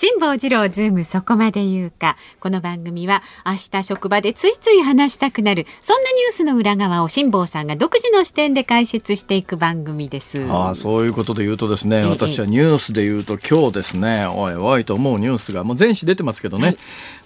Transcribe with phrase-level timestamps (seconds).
[0.00, 2.16] 辛坊治郎ズームそこまで言うか。
[2.38, 5.66] この番組は明日職場でついつい話したくなる。
[5.80, 10.46] そんなニュースの裏側を辛坊さんが独自の視点で解説していく番組です。
[10.48, 14.24] ああそういうことで言うとですね、私はニュースで言うと今日ですね。
[14.24, 16.76] おいおいと思うニュースがもう全紙出てますけどね、はい、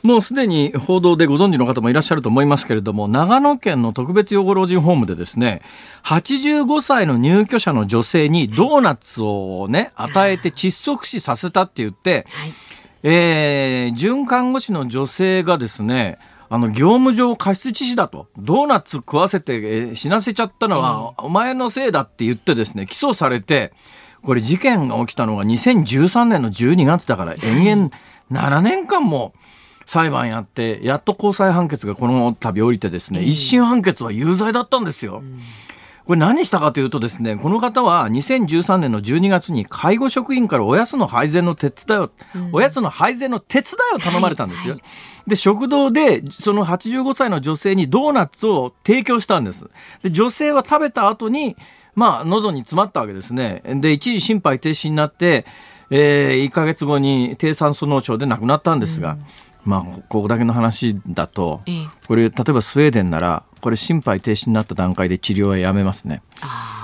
[0.02, 5.60] もうすでに報道でご存知の方もいらっしゃると思いますけれども長野県の特別養護老人ホームでですね
[6.04, 12.61] 85歳の入居者の女性にドーナツをね与えて窒息死させたって言って、はい
[13.02, 23.72] えー、准看護師の女性がですね、あの、業務上過失致死だと、ドーナツ食わせて、えー、死なせちゃったのは、お前のせいだって言ってですね、起訴されて、
[24.22, 27.90] これ事件が起きたのが2013年の12月だから、延々
[28.30, 29.34] 7年間も
[29.86, 35.22] 裁判やって、やっと高裁判決がこの度降りてですね、一審判決は有罪だったんですよ。
[36.04, 44.74] これ何したかというとですね、この方は2013年の12月に介護職員からおやつの配膳の手伝いを、うん、おやつの配膳の手伝いを頼まれたんですよ。
[44.74, 44.86] はいは
[45.26, 49.68] い、で、食堂でその85歳の女性にドーナツを提供したんです。
[50.02, 51.56] で、女性は食べた後に、
[51.94, 53.62] まあ、喉に詰まったわけですね。
[53.64, 55.46] で、一時心肺停止になって、
[55.90, 59.18] えー、1ヶ月後に低酸素脳症で亡くなったんですが、うん
[59.64, 61.60] まあ、ここだけの話だと、
[62.06, 66.20] これ例えばスウェーデンならこれ心肺停止になった段階で治療はやめますね。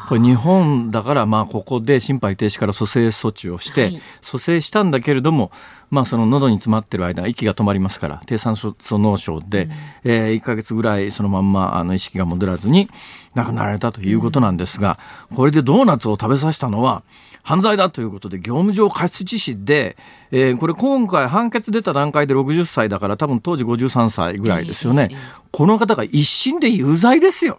[0.08, 5.52] これ日本だからまあここで心肺停止から蘇生措置をして、蘇生したんだけれども、
[5.90, 9.72] まあ、その喉に詰まってる間息が止まりますから低酸素脳症で、うん、
[10.10, 12.88] えー、1か月ぐらいそのまんまあの意識が戻らずに
[13.34, 14.98] 亡くなられたということなんですが、
[15.36, 17.02] これでドーナツを食べさせたのは
[17.42, 19.98] 犯罪だということで業務上過失致死で、
[20.30, 25.10] えー、これ今回判決出た段階で60歳だから多分当時53歳ぐらいですよね、
[25.52, 27.58] この方が一審で有罪ですよ。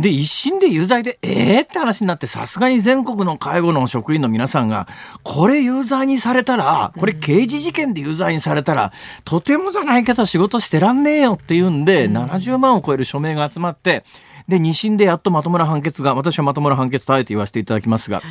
[0.00, 4.88] で、一審で有罪で、ええー、って話になって、さすがに全国の介護の職員の皆さんが、
[5.22, 8.92] これ有罪にされたら、これ刑事事件で有罪にされたら、
[9.26, 14.04] とてもじゃないけど仕事してらんねえよっていうんで、70万を超える署名が集まって、
[14.48, 18.22] で、二審でやっとまともな判決が、私はまともな判決とあえて言わせていただきますが、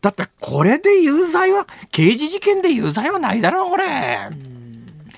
[0.00, 4.55] だってこれで有罪は、刑事事件で有罪はないだろう、これ。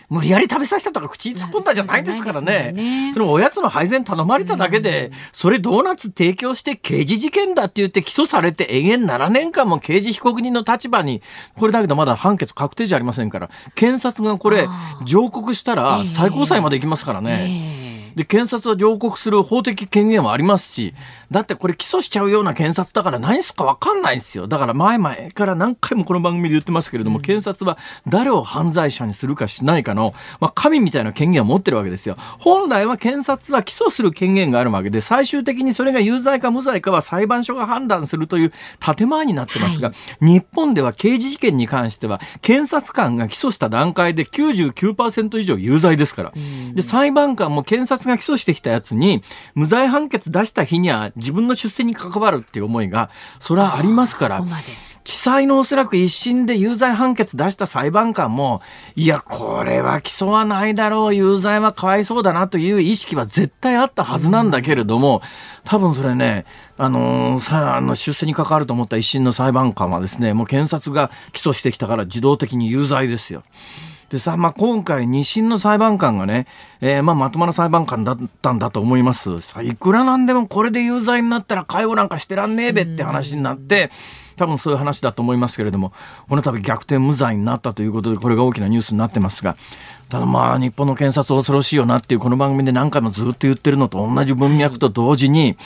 [0.08, 2.72] 無理やり食べさせたとか口に突っ込んだじゃないですからね。
[2.72, 11.22] ねそのおやつの配膳頼まれただけで、それドーナツ提供して刑事事件だって言って起訴されて延々7年間も刑事被告人の立場に、
[11.56, 14.66] これだけどまだ判決確定じゃありませんから、検察がこれ
[15.04, 17.82] 上告したら最高裁まで行きますからね。
[17.82, 17.87] えー
[18.18, 20.92] で、検察は上告する法的権限はありますし、
[21.30, 24.48] だってこれ起訴しちゃうような検察だから何すか分かんないんですよ。
[24.48, 27.78] だから前々から何回もこの番組で言ってますけれども、うん、検察は
[28.08, 32.16] 誰を犯罪者にするかしないかの、まあ、神みたいな権限を持ってるわけですよ。
[32.40, 46.32] 本来は検察は起訴する権限があるわけで、最終的にそれが有罪か無罪かは裁判所が判断するという建前になってますが、はい、日本では刑事事件に関しては、検察官が起訴した段階で99%以上有罪ですから。
[46.74, 49.22] で、裁判官も検察が起訴してきたやつに、
[49.54, 54.44] 無罪判決出した日には自分の出世に関わるっていう思いが、それはありますから。
[55.08, 58.60] 地裁のおそらく一審で有罪判決出した裁判官も、
[58.94, 65.22] いや、これは起訴はないだろう、有罪はかわいそうだなという意識は絶対あったはずなんだけれども、
[65.64, 66.44] 多分それね、
[66.76, 73.44] あのー、さあの出世に関わると思った一審の裁判官はですね、もう検察が起訴してきたから自動的に有罪ですよ。
[74.10, 76.46] でさ、まあ、今回、二審の裁判官がね、
[76.80, 79.42] えー、まあ、まともな裁判官だったんだと思います。
[79.42, 83.90] さいくらなんでもこれで有罪になったら介護なんかしてらんねえべって話になって、
[84.36, 85.92] 多分そういう話だと思いますけれども、
[86.28, 89.56] この度逆転無罪になったということで、これが大きなニュースになってますが、
[90.08, 95.58] ただまあ、日本の検察恐ろしいよなっていう、この番組で何回もずっと言ってるのと同じ文脈と同時に、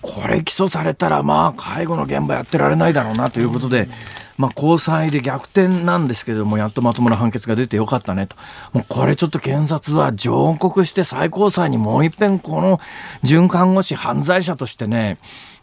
[0.00, 3.88] これ起訴されたら、まあ、介護の現場やってられないだろうなということで、
[4.38, 8.36] まあ、高裁で逆転なんですけれども、やっとまともな判決が出てよかったねと。
[8.72, 12.80] もうこれちょっと検察は上告して最高裁にもう一遍この
[13.22, 15.18] 准看護師犯罪者としてね、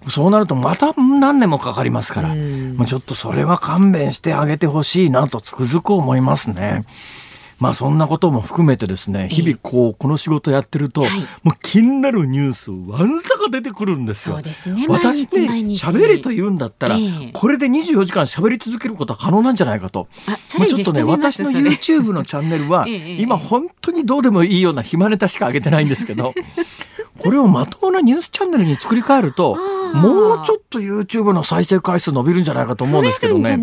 [0.08, 6.86] そうなるとまた何年もかかりますから、もうちょっとそれは勘弁してあげてほしいなとつくづく思いますね。
[7.60, 11.02] まあそんなことも含めてですね、日々こう、この仕事やってると、
[11.44, 14.36] もう気になるニュース、わんさか出てくるんですよ。
[14.36, 14.86] そうですね。
[14.88, 16.98] 私ね、喋れと言うんだったら、
[17.34, 20.08] これで24時間喋り続けることは可能なんじゃないかと。
[20.26, 22.88] まあ、ちょっとね、私の YouTube のチャンネルは、
[23.20, 26.34] 今本当にどうでもいいような暇ネタしか上げてないんですけど、
[27.18, 29.58] これをまともなニュースチャンネルに作り変えると、
[29.94, 33.58] もうちょっと YouTube の再生回数伸びるんじゃないかと思うんですけどね。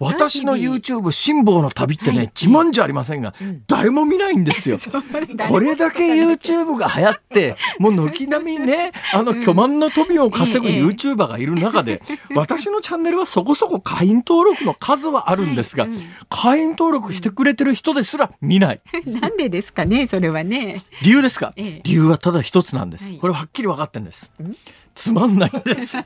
[0.00, 4.78] 私の YouTube 辛抱の旅ってね、はい、自慢じゃありませんが、うん、誰も見ないんですよ。
[5.48, 12.02] これだけ YouTube が流行って、もう軒並みね、あの巨万の富を稼ぐ YouTuber がいる中で、
[12.34, 18.80] 私のチャンネルはそこそこ会員登録の数はあるんですが、はいうん、会員登録してくれてる人ですら見ない。
[19.06, 20.76] なんでですかね、それはね。
[21.02, 23.12] 理由ですか、ええ、理由はただ一つなんです。
[23.14, 24.30] これはっきり分かってんです。
[24.98, 25.96] つまんないんです。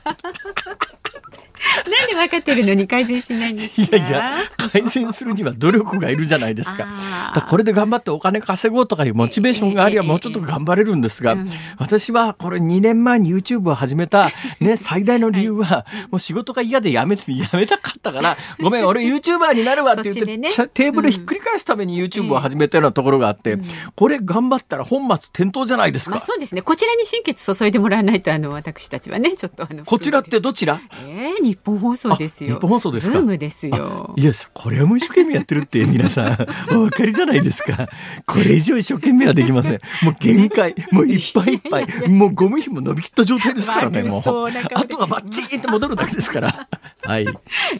[1.89, 3.97] なんで分かってるのに改善しないんですか？
[3.97, 6.85] いやいや改善するには努力がいるじゃないですか。
[7.33, 11.37] かこれで頑張ってお金稼ごうとかいうモチベーションがありゃもうちょっと頑張れるんですが、
[11.77, 23.57] 私はこれ2年前に YouTube を始めた、ね、 最大の理由は、もう仕事が嫌でやめてやめたかったからごめん俺 YouTuber になるわって言って、ね、テーブルひっくり返すために YouTube を始めたようなところがあって、
[23.95, 26.61] これ頑張ったら本末転倒じゃないですか、まあ、そうですね。
[26.61, 30.79] こちらに心血注いでもらわないとあの私たちはねちょっとあのこちらってどちら？
[31.05, 32.55] えー、日本放送ですよ。
[32.55, 34.13] 日本放送ですズームですよ。
[34.17, 36.31] いや、これはもう一生懸命やってるって皆さん
[36.71, 37.87] お分かりじゃないですか。
[38.25, 39.81] これ以上一生懸命はできません。
[40.01, 44.03] もう限界、もういっぱいいっぱい、もうゴム紐伸びきった状態ですからね。
[44.03, 46.67] もうあとはバッチリって戻るだけですから。
[47.03, 47.27] はい。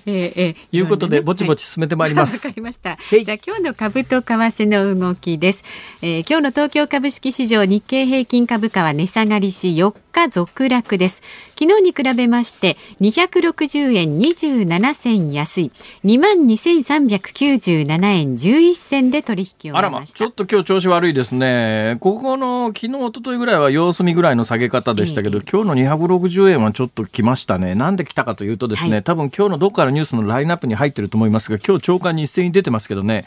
[0.06, 2.36] えー、えー、いうことで、ぼちぼち進めてまいります。
[2.36, 2.98] わ、はい、かりました。
[3.10, 5.64] じゃあ今日の株と為替の動きです。
[6.02, 11.24] えー、今日の東京株式市場日経平均株価は値下がりし4日続落です。
[11.64, 15.72] 昨日に比べまして260円27銭安い。
[16.04, 21.96] 2万2397円11銭で取引をあらまちょっと今日調子悪いですね。
[22.02, 27.76] ここの昨日一昨日ぐらいは様子見ぐらいの下げ方でしたけど、えー、今日の260円はちょっと来ましたね。
[27.76, 33.24] なんで来たかというとですね、はい、多分今日のどっかのニュースのラインナップに入ってると思いますが今日長官に一斉に出てますけどね。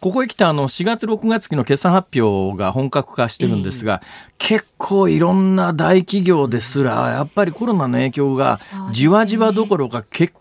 [0.00, 8.58] ここへ来てあの4月6月期の決算発表が本格化してるんですが、えー、結構いろんな大企業ですらやっぱりコロナの影響が
[8.90, 10.34] じわじわどころか結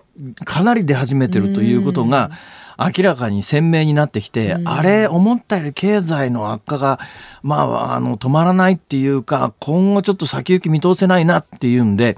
[0.45, 2.31] かなり出始めてるということが
[2.77, 6.99] 明らかに鮮明になってきて、あれ思ったより経済の悪化が
[7.41, 12.15] まああの止まらないっていうか今後ちょっと先行き見通せないなっていうんで、はい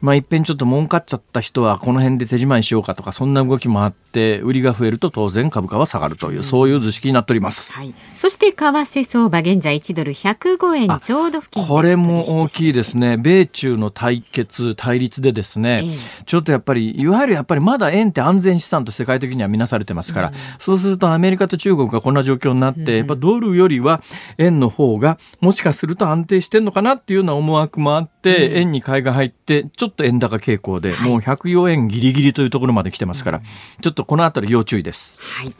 [0.00, 13.16] まあ、いっぺんちょっと儲かっちゃった人はこの辺で手仕舞いしようかとかそんな動きもあって売りが増えると当然株価は下がるという、そういう図式になっております、はい、そして為替相場現在1ドル105円ちょうど付近これも大きいですね。
[13.16, 24.02] 米中の対決対立でですね、えー、ちょっとやっぱりいわゆるやっぱりまだ円って安全資産と世界的には見なされてますから、うん、そうするとアメリカと中国がこんな状況になって、うん、やっぱドルよりは
[24.38, 33.42] 円の方がもしかすると安定してんのかなっていうような思惑もあって、うん、円に買いが入ってちょっと円高傾向で、もう104円ギリギリというところまで来てますから、
[33.80, 35.18] ちょっとこのあたり要注意です。
[35.20, 35.52] はい。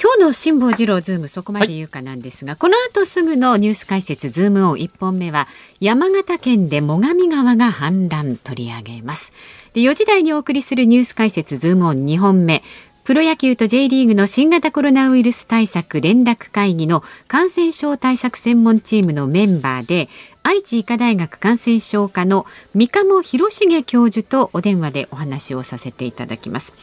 [0.00, 5.46] 今日の辛坊治郎ズームそこまで言うかなんですが、はい、この後すぐのニュース解説ズームオン1本目は
[5.80, 9.32] 山形県で最上川が氾濫取り上げます。
[9.74, 12.62] で4時台にお送りするニュース解説ズームオン2本目
[13.04, 20.08] プロ野球と J リーグの新型コロナウイルス対策連絡会議の感染症対策専門チームのメンバーで
[20.42, 26.74] 愛知医科大学感染症科の三鴨博重教授とお電話でお話をさせていただきます。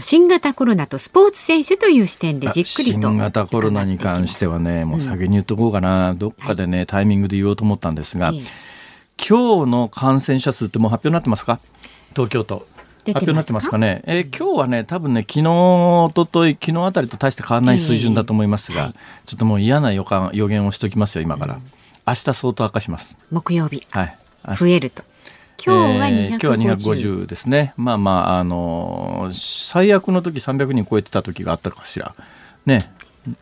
[0.00, 8.44] 新型コロナとスポーツ選手という視点でじっくりと新型コロナに関してはねもう先に言っとこうかな、うん、どっかでねタイミングで言おうと思ったんですが、はい、
[9.16, 11.60] 今日の感染者数ってもう発表になってますか？
[12.14, 12.66] 東京都。
[13.06, 18.94] 発表になってますかね、えー、今日はね、多分ね、昨日おととい、昨日あたりと大して変わらない水準だと思いますが、えーはい、
[19.26, 21.56] ちょっともう嫌な予感予言をしておきますよ、今から。
[21.56, 21.60] うん
[22.06, 23.16] 明日相当悪化します。
[23.30, 23.82] 木曜日。
[23.90, 24.16] はい。
[24.56, 25.02] 増えると。
[25.64, 27.72] 今日は250、えー、今日は250ですね。
[27.76, 32.14] まあまあ、あのー、最悪の時300人超えてた時があったかしら。
[32.66, 32.92] ね。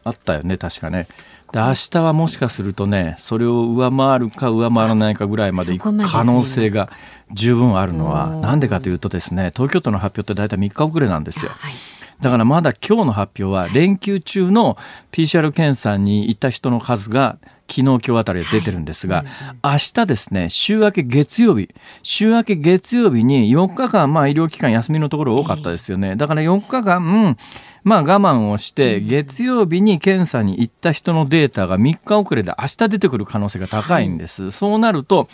[0.04, 1.08] あったよね、確かね。
[1.52, 6.88] で、明日はもしかするとね、それを上回るか上回らないかぐらいまでいく可能性が
[7.32, 11.50] 十分あるのは、なんでかというとですね、東京都の発表って大体3日遅れなんですよ。
[11.50, 11.74] はい
[12.22, 14.76] だからまだ今日の発表は連休中の
[15.10, 17.36] PCR 検査に行った人の数が
[17.72, 19.24] 昨日今日あたりで出てるんですが、
[19.62, 21.70] はい、明日ですね、週明け月曜日、
[22.02, 26.14] 週明け月曜日に4日間、まあ医療機関休みのところ多かったですよね。
[26.16, 27.36] だから4日間、うん、
[27.82, 34.42] まあ我慢をして、月曜日に検査に行った人のデータが3日遅れで明日出てくる可能性が高いんです。
[34.42, 35.28] はい、そうなると、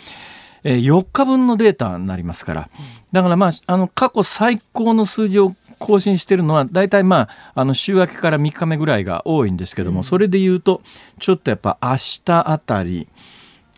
[0.63, 2.69] え4日分のデータになりますから。
[3.11, 10.81] だからまあ、あの、過去最高の数字を更新してるのは大体まああの週明けから3日目ぐらいが多いんですけども、それで言うと
[11.19, 13.07] ちょっとやっぱ明日あたり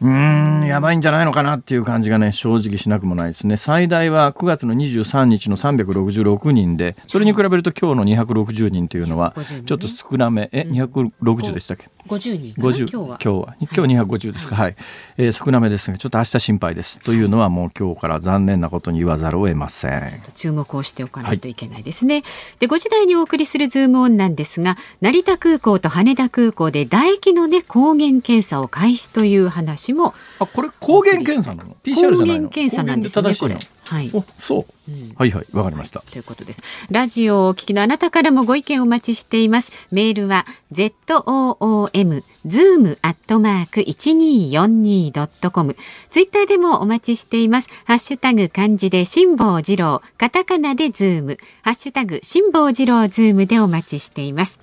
[0.02, 3.56] うーん、やばいんじゃないのかなっていう感じがね、正直しなくもないですね。
[3.56, 9.36] 最大は9月の23日の366人で、それに比べると今日の260人というのは、
[9.68, 11.91] ちょっと少なめ、え、260でしたっけ？
[12.08, 13.04] 50人50今日は。
[13.04, 13.56] 今日は。
[13.60, 14.56] 今日250ですか。
[14.56, 14.76] はい、
[15.18, 17.00] えー、少なめですがちょっと明日心配です。
[17.00, 20.22] というのはもう今日から残念なことに言わざるを得ません。
[20.36, 22.24] 注目をしておかないといけないですね、はい、
[22.60, 32.24] で5時台にお送りするズームオンなんですが成田空港と羽田空港で唾液のね抗原検査を開始という話もあこれ抗原検査なの？PCR じゃないの？
[32.24, 33.58] 抗原検査なんですねこれ
[33.92, 34.10] はい。
[34.40, 36.64] そう、うん、はいはい、わかりました、ということです。
[36.90, 39.74] ラジオをお聞きのあなたからもご意見お待ちしています。
[39.92, 45.76] メールは z o o m zoom アットマーク一二四二ドットコム。
[46.10, 47.70] ツイッターでもお待ちしています。
[47.84, 54.62] ハッシュタグ漢字で辛坊治郎、カタカナでズーム、ハッシュタグ辛坊治郎ズームでお待ちしています。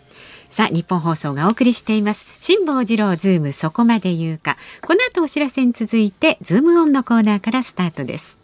[0.49, 2.27] さあ、ニッポン放送がお送りしています。
[2.41, 4.57] 辛坊治郎ズームそこまで言うか。
[4.87, 8.39] この後お知らせに続いて、ズームオンのコーナーからスタートです。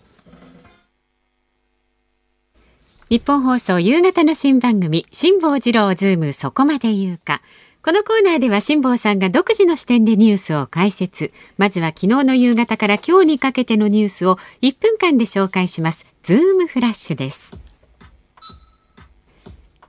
[3.15, 7.43] ニッポン放送夕方の新番組辛坊治郎ズームそこまで言うか。
[7.81, 11.33] このコーナーでは辛坊さんが独自の視点でニュースを解説。
[11.57, 16.13] まずは昨日の夕方から今日にかけてのニュースを1分間で紹介します。
[16.25, 17.57] ズームフラッシュです。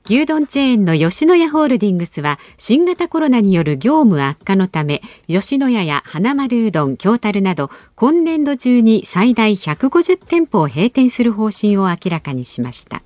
[0.08, 13.01] 牛丼チェーンの吉野家ホールディングスは新型コロナによる業績悪化のため吉野家やはなまるうどん京樽など今年度中に最大150店舗を閉店する方針を明らかにしました。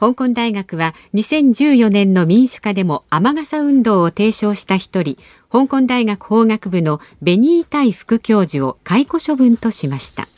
[0.00, 5.16] 香港大学は2014年の民主化でも雨傘運動を提唱した一人
[5.50, 10.28] 香港大学法学部のベニータイ副教授を解雇処分としました。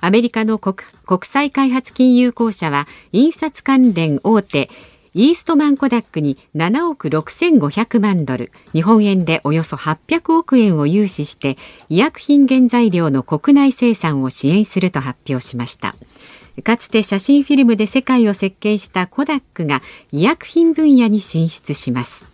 [0.00, 0.76] アメリカの国
[1.22, 4.68] 際開発金融公社は印刷関連大手
[5.14, 11.56] イーストマンコダックに7億6500万ドル日本円でおよそ800億円を融資して
[11.88, 15.94] 医薬品原材料の国内生産を支援すると発表しました。
[16.62, 19.82] かつて写真フィルムで世界を席巻したコダックが
[20.12, 22.28] 医薬品分野に進出します。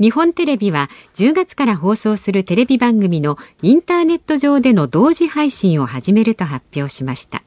[0.00, 7.42] 日本テレビは10月から放送するテレビ番組のインターネット上での同時配信を始めると発表しました。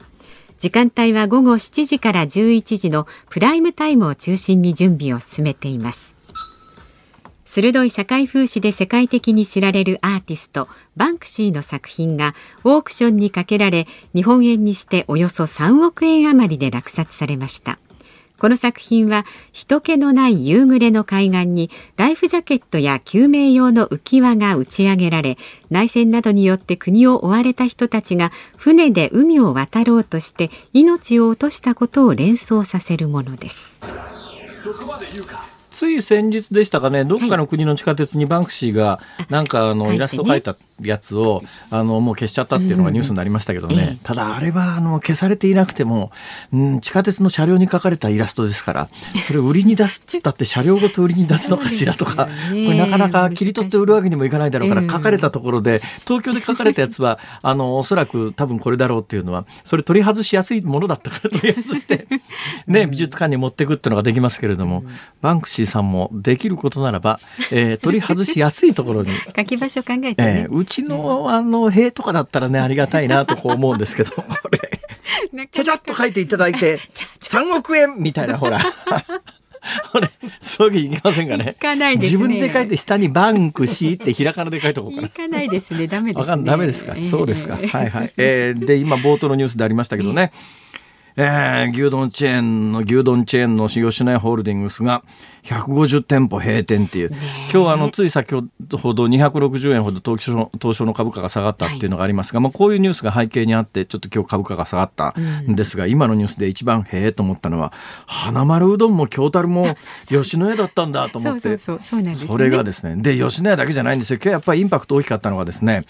[0.58, 6.21] 時間帯は午後7時から11時のプライムタイムを中心に準備を進めています。
[7.54, 17.78] 鋭い社会風刺で世界的に知られるアーティストバンクシーの作品がオークションにかけられ日本円にしておよそ3億円余りで落札されました
[18.38, 25.36] この作品は人気のない夕暮れの海岸にライフジャケットや救命用の浮き輪が打ち上げられ
[25.68, 33.78] 内戦などによって国を追われた人たちが船で海を渡ろうとして命を落としたことを連想させるものです。
[34.46, 35.51] そこまで言うか
[35.82, 43.98] つい先日でしたかね、どっかの国の地下鉄にバンクシーが、なんかあの、イラスト描いたやつを、あの、もう消しちゃったっていうのがニュースになりましたけどね。
[44.02, 46.12] ただ、あれは、あの、消されていなくても、
[46.52, 48.88] うん、地下鉄の車両に描かれたイラストですから、
[49.26, 62.06] それを売りに出すっつったって車両ごと売りに出すのかしらとか、これなかなか切り取って売るわけにもいかないだろうから、書かれたところで、東京で書かれたやつは、 あの、おそらく多分これだろうっていうのは、それ取り外しやすいものだったから取り外して、
[62.66, 64.84] ね、美術館に持っていくっていうのができますけれども、
[65.20, 67.18] バンクシーさんもできることならば、
[67.50, 69.10] えー、取り外しやすいところに。
[69.34, 74.80] 書き場所考えて、ね、えー、うちの、あの、塀とかだったらね、ありがたいなとこう思うんですけど、 これ。
[75.50, 76.78] ちゃちゃっと書いていただいて、
[77.20, 78.60] 3億円みたいな、ほら。
[79.92, 80.10] これ、
[80.40, 81.54] そういうわけいきませんかね。
[81.56, 82.18] いかないですね。
[82.18, 85.06] 自分で書いて下にバンクシーってひらがなで書いとこうかな。
[85.06, 85.86] いかないですね。
[85.86, 86.44] ダメですね。
[86.44, 86.94] ダメですか。
[87.10, 87.54] そうですか。
[87.54, 88.12] はいはい。
[88.16, 90.32] えー、で、今冒頭のニュースでありましたけどね。
[90.32, 90.42] えー、
[91.16, 95.02] 牛丼チェーンの牛丼チェーンの吉野家ホールディングスが
[95.44, 97.10] 150店舗閉店っていう、
[97.52, 105.56] 今日あのつい先ほど260円ほど東証東証の株価が下がったっていうのがありますが、はい、まあ、こういうニュースが背景にあってちょっと今日株価が下がったん。
[105.56, 107.72] ですが、うん、今のニュースで一番へえと思ったのは
[108.06, 109.66] 花丸うどんも京樽も
[110.06, 111.58] 吉野家だったんだと思って。
[111.58, 113.02] それがですね。
[113.02, 114.18] で吉野家だけじゃないんですよ。
[114.22, 115.82] 今日やっぱりインパクト大きかったのがですね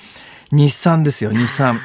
[0.51, 1.79] 日産ですよ日産。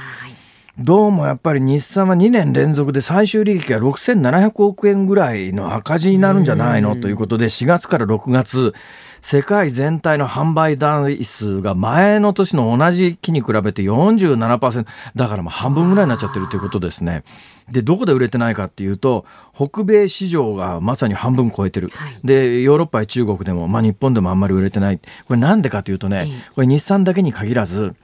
[0.79, 8.75] どうもやっぱり日産は2年連続で最終利益が6700億円ぐらいの赤字になるんじゃないのということで4月から6月
[9.23, 17.23] 世界全体の販売台数が前の年の同じ期に比べて47%だからもう半分ぐらいになっちゃってるということですね。
[17.71, 24.99] でどこで売れてないかっていうと北米市場がまさに半分超えてる、はい、でヨーロッパや中国でも、まあ、日本でもあんまり売れてない。
[24.99, 27.95] これなんでかというとね、これ日産だけに限らず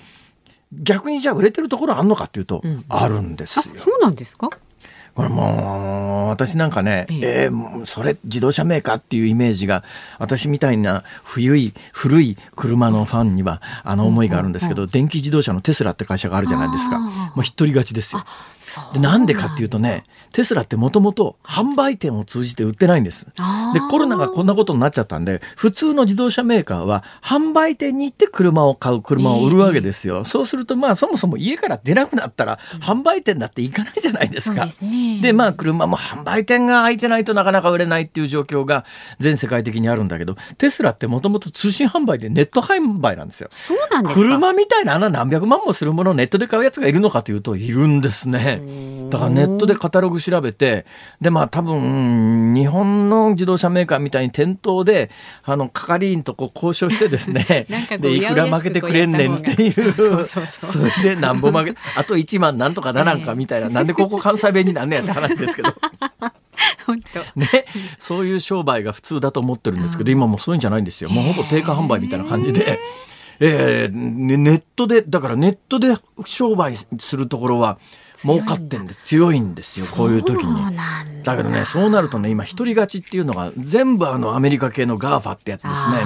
[0.81, 3.63] 逆にじゃあ売れてるところあんのかっていうと、うん、あるんですよ。
[3.79, 4.49] そうなんですか？
[5.15, 9.83] これもう、私なんかね、ええー、それ自動車メーカーっていうイメージが、
[10.17, 16.99] 私みたいな古い、古い車のファンには、あの思いがあるんですけど、電気自動車のテスラって会社があるじゃないですか。
[16.99, 18.25] もう一人勝ちですよ。
[18.93, 23.27] でなんでかっていうとね、テスラってもともと販売店を通じて売ってないんです。
[23.73, 30.17] で、コロナがこんなことになっちゃったんで、普通の自動車メーカーは販売店に行って車を買う、車を売るわけですよ。
[30.17, 34.65] えー、そうすると、まあそもそも家から出なくなったら、販売店だって行かないじゃないですか。
[34.65, 38.85] でねで、まあ、車も販売店が開いてないとなかなか売れないっていう状況が
[39.19, 43.47] 全世界的にあるんだけど、テスラってもともと通信販売でネット販売なんですよ。
[43.51, 44.21] そうなんですか？
[44.21, 48.61] 車みたいなあの何百万もするものをネットで買うやつがいるのかというと、いるんですね。
[49.13, 50.87] だからネットでカタログ調べて、
[51.21, 55.11] で、まあ多分、日本の自動車メーカーみたいに店頭で、
[55.43, 57.67] あの、係員とこう交渉してですね、
[57.99, 65.69] で、いくら負けてくれんねんっていう、それ でなんぼ負け、あと1万なんとかならんかみたいな、なんでここ関西弁になんねやって話ですけど。
[67.35, 67.47] ね、
[67.99, 71.11] そういう商売が普通だと思ってるんですけど、今もそういうんじゃないんですよ。
[71.11, 72.79] もうほぼ定価販売みたいな感じで。
[73.39, 77.77] えー、ネットで、だからネットで商売するところは、
[78.21, 79.03] 儲かってんです。
[79.05, 80.77] 強いんですよこういう時に。
[81.23, 86.03] だけどねそうなるとね今一人勝ちっていうのが全部あのアメリカ系の GAFA ってやつですね。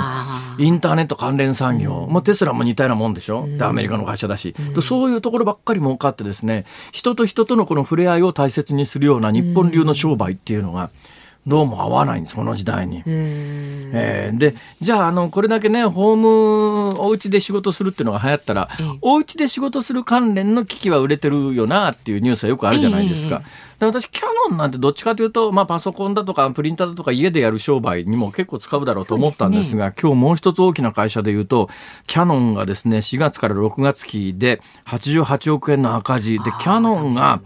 [0.60, 11.17] インターネット関連産業、うん、もうテスラも似たようなもんでしょ、うん、でアメリカの会社だし、うん、そういうところばっかり儲かってですね人と人とのこの触れ合いを大切にするような日本流の商売っていうのが、うん
[11.48, 13.04] どうも合わないんですこの時代に。
[13.06, 18.70] えー、でじゃああのこれだけねホームお家で仕事するっていうのが流行ったら、
[19.02, 23.44] お家で仕事する関連の機器は売れてるよなっていうニュースはよくあるじゃないですか。
[23.80, 31.70] で私キャノンなんてどっちかというと、まあ、パソコンだとかプリンターだとか家でやる商売にも結構使うだろうと思ったんですが、ね、今日もう一つ大きな会社で言うと
[32.08, 36.40] キャノンがですね4月から6月期で88億円の赤字。
[36.40, 37.42] でキャノンが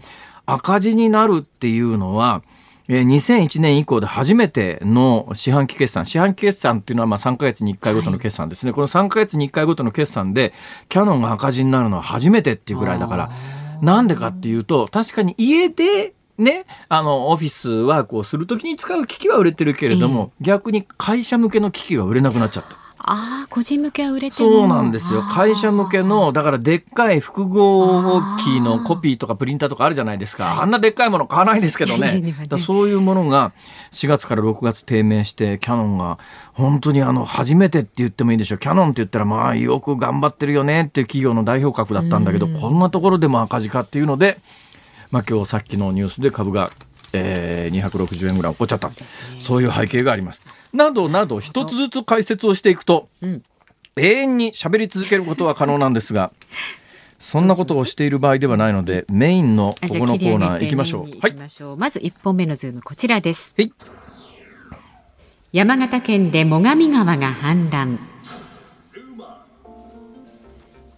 [0.46, 2.42] 赤字になるっていうのは
[2.88, 6.06] 2001年以降で初めての四半期決算。
[6.06, 10.52] 四半期決算っていうのはまあ3か月に1回ごとの決算ですね、はい、この3か月に1回ごとの決算で
[10.88, 13.30] キャノンが赤字になるのは初めてっていうぐらいだから。
[13.82, 22.81] なんでかっていうと確かに家でね、あの、オフィスワークをするときに使う機器は売れてるけれども、えー、逆に会社向けの機器が売れなくなっちゃった。
[23.04, 25.22] ああ、個人向けは売れてそうなんですよ。
[25.22, 30.62] 会社向けの、だからでっかい複合機のコピーとかプリンターとかあるじゃないですか。
[30.62, 32.22] あんなでっかいもの買わないですけどね。
[32.48, 33.52] だそういうものが
[33.90, 36.18] 4月から6月低迷して、キャノンが
[36.52, 38.58] 本当にあの、初めてって言ってもいいでしょう。
[38.58, 44.38] キャノンって言ったらまあよく頑張ってるよねっていう企業の代表格だったんだけど、こんなところでも赤字かっていうので、
[45.10, 46.70] まあ今日さっきのニュースで株が
[47.12, 48.94] えー、260円ぐらい起こっちゃった、ね、
[49.40, 50.44] そういう背景があります。
[50.72, 53.42] などなど一つずつ解説をしていくと、うん、
[53.96, 56.32] 永遠に喋り続けることは可能なんですが。
[57.18, 61.18] そんなことをしている場合ではないので、メインのここのコーナー行きましょう。
[61.20, 61.36] はい。
[61.76, 63.54] まず一本目のズームこちらです。
[63.56, 63.72] はい。
[65.52, 67.98] 山形県で最上川が氾濫。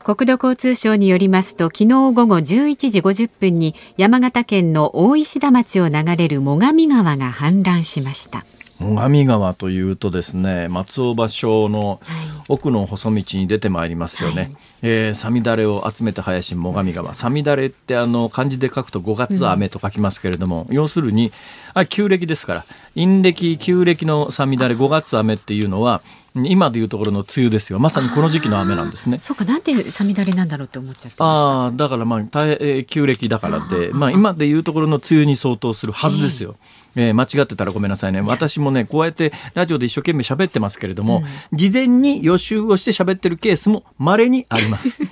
[0.05, 8.45] 国土交通省によりますと昨日午後11時50分に山形県の大石田町を流れる最上川が氾濫しました。
[8.79, 12.01] 最上川というとですね松尾芭蕉の
[12.49, 17.15] 奥の細道に出てまいりますよね、はい、えー、サミダレを集めた林最上川。
[17.15, 21.33] サミダレってあの漢字で書くと5月雨と書きますけれども、うん、要するに
[21.73, 26.03] あ旧暦ですから陰暦旧暦のサミダレ5月雨っていうのは
[26.35, 27.79] 今でいうところの梅雨ですよ。
[27.79, 29.19] まさにこの時期の雨なんですね。
[29.19, 29.45] そうか。
[29.45, 31.25] なんてさみだれなんだろうって思っちゃった。
[31.25, 38.21] ああだからまあ、えー、旧暦だからでまあ今でいうところの梅雨に相当するはずですよ、えー、えー、間違ってたらごめんなさいね。
[38.21, 44.99] 私もねこうやってラジオで一生懸命喋ってますけれども、うん、事前に予習をして喋ってるケースも稀にあります。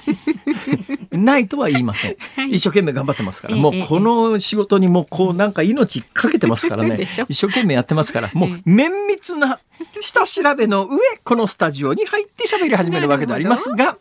[1.11, 2.17] ないとは言いません。
[2.51, 6.99] 一生懸命頑張ってますから、もうこの仕事にもうこうなんか命かけてますからね。
[7.29, 9.59] 一生懸命やってますから、もう綿密な
[10.01, 13.97] 下調べの上、このスタジオに入って喋り始めるわけでありますが、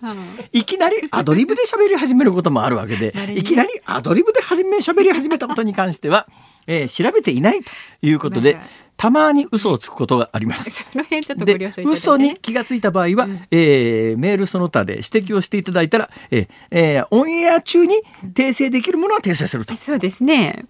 [0.51, 6.27] いきなりアドリブで喋り始めることもあるわけで、いきなりアドリブで始め喋り始めたことに関しては、
[6.67, 7.71] えー、調べていないと
[8.01, 8.57] いうことで、
[8.97, 10.69] たまに嘘をつくことがあります。
[10.69, 17.95] その辺ちょっとご了承いただいて、嘘に気がついた場合は、うん、えー、メールその他で指摘をしていただいたら、えーえー、オンエア中に
[18.33, 19.75] 訂正できるものは訂正すると。
[19.75, 20.65] そうですね。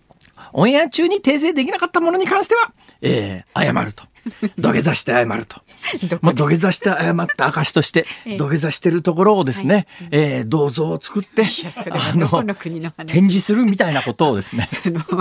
[0.54, 4.06] オンエア中に訂正できなかったものに関しては、えー、謝ると。
[4.58, 5.62] 土下座して謝ると。
[6.22, 8.06] まあ、土下座して謝った証として、
[8.38, 11.44] 土下座してるところをですね、はい、えー、銅像を作って、
[11.92, 12.44] あの、
[13.06, 14.70] 展示するみたいなことをですね、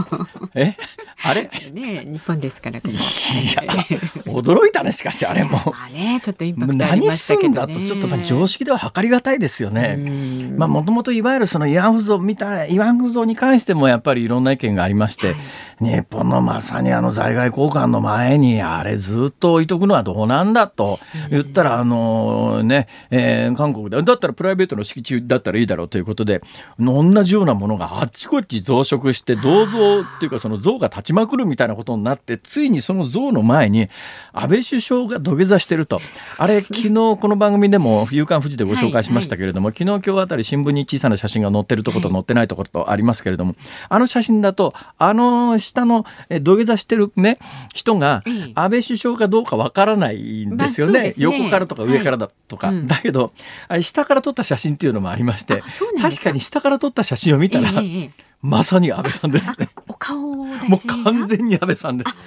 [0.55, 0.77] え？
[1.23, 1.51] あれ？
[1.73, 5.51] ね日本ですから驚いたねしかしあれも。
[5.51, 9.97] まあねちょっとインパクトありま何すんだとちょっとまあ常識では測りがたいですよね。
[9.99, 10.57] うん。
[10.57, 15.35] まあもともといわゆるその慰安婦像みたい慰安婦像に関してもやっぱりいろんな意見がありまして、
[15.81, 20.99] 日本のまさにあの在外交換の前にあれずっと置いとくのはどうなんだと
[21.31, 24.03] 言ったらあのね、えー韓国で。
[24.03, 26.43] だったらプライベートの敷地だったらいいだろうということで
[26.79, 33.89] 同じようなものがあっちこっち増殖して銅像っていうかその像が立ちまくるみたいなことになってついにその像の前に
[34.33, 36.01] 安倍首相が土下座してると。
[36.39, 43.55] あれ昨日この番組でも「夕刊富士」でご紹介しましたけれども、昨日今日あたり新聞に小さな写真が載ってるところと載ってないところとありますけれども、
[43.89, 47.39] あの写真だとあの下のえ土下座してるね
[47.75, 48.53] 人がええ。
[48.55, 51.15] 安倍首相かどうかわからないんですよね,、まあね。
[51.17, 52.77] 横からとか上からだとか、はい。
[52.77, 52.87] うん。
[52.87, 53.33] だけど
[53.69, 55.63] あれ下から撮った写真っていうのもありまして
[56.01, 58.11] 確かに下から撮った写真を見たら、え
[58.43, 59.69] まさに安倍さんですね。
[59.89, 62.19] お顔もう完全に安倍さんです。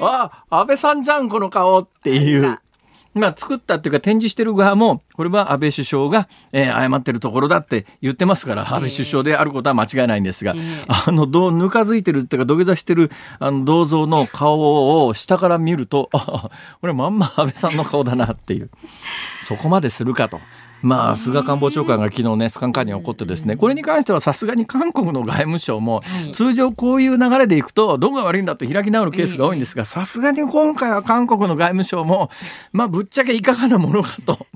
[0.00, 2.58] おあ安倍さんじゃんこの顔っていう。
[3.14, 10.84] まあ作ったっていうか展示してる側もこれは安倍首相が、えー謝ってるところだって言ってますから安倍首相であることは間違いないんですが、ええ。
[10.86, 18.70] あのどうぬかづいてるっていうか土下座してるあの銅像の顔を下から見るとあこれまんま安倍さんの顔だなっていう。
[19.42, 20.40] そこまでするかと。
[20.82, 32.30] まあ、菅官房長官が昨日ね、スカンカーに起こってですね、これに関してはさすがに韓国の外務省もはい、通常こういう流れでいくと、どこが悪いんだと開き直るケースが多いんですが、さすがに今回は韓国の外務省も、
[32.72, 34.46] まあ、ぶっちゃけいかがなものかと。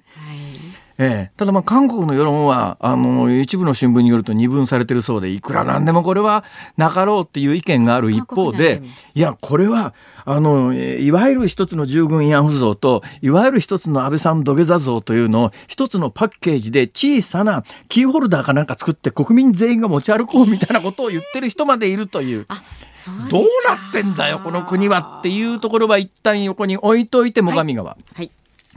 [1.03, 6.45] はいええ、ただまあ韓国の世論はあの一部の新聞によると二分されてるそうでいくらなんでもこれは
[6.77, 8.83] なかろうっていう意見がある一方で
[9.15, 22.41] いやこれはあのえーいわゆる一つの従軍慰安婦像といわゆる一つの安倍さん土下座像というのを一つのパッケージで小さなキーホルダーかなんか作って国民全員が持ち歩こうみたいなことを言ってる人までいるという。
[22.43, 22.47] う
[23.29, 27.97] どうなってんだよこの国はっていうところは一旦横に置いといて最上川。
[28.15, 28.31] はい。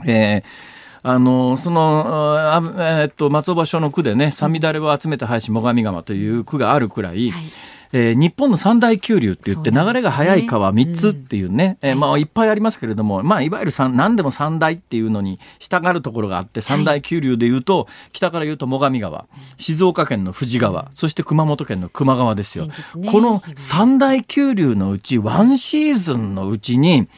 [0.04, 0.75] えー
[1.08, 2.60] あのそのあ
[3.04, 7.44] えと松尾芭蕉の句でね「さみだれを集めて林最上川」という句があるくらい、はい。
[7.92, 12.22] えー日本の三大急流って言って流れが速い川3つっていうね、えーまあ、い。
[12.22, 22.66] っぱいありますけれども、まあ、いわゆる三何でも三大っていうのに従うところがあって三大急流で言うと、北から言うと最上川静岡県の富士川そして熊本県の球磨川ですよ。
[22.66, 22.72] ね
[23.10, 27.08] この三大急流のうちワンシーズンのうちに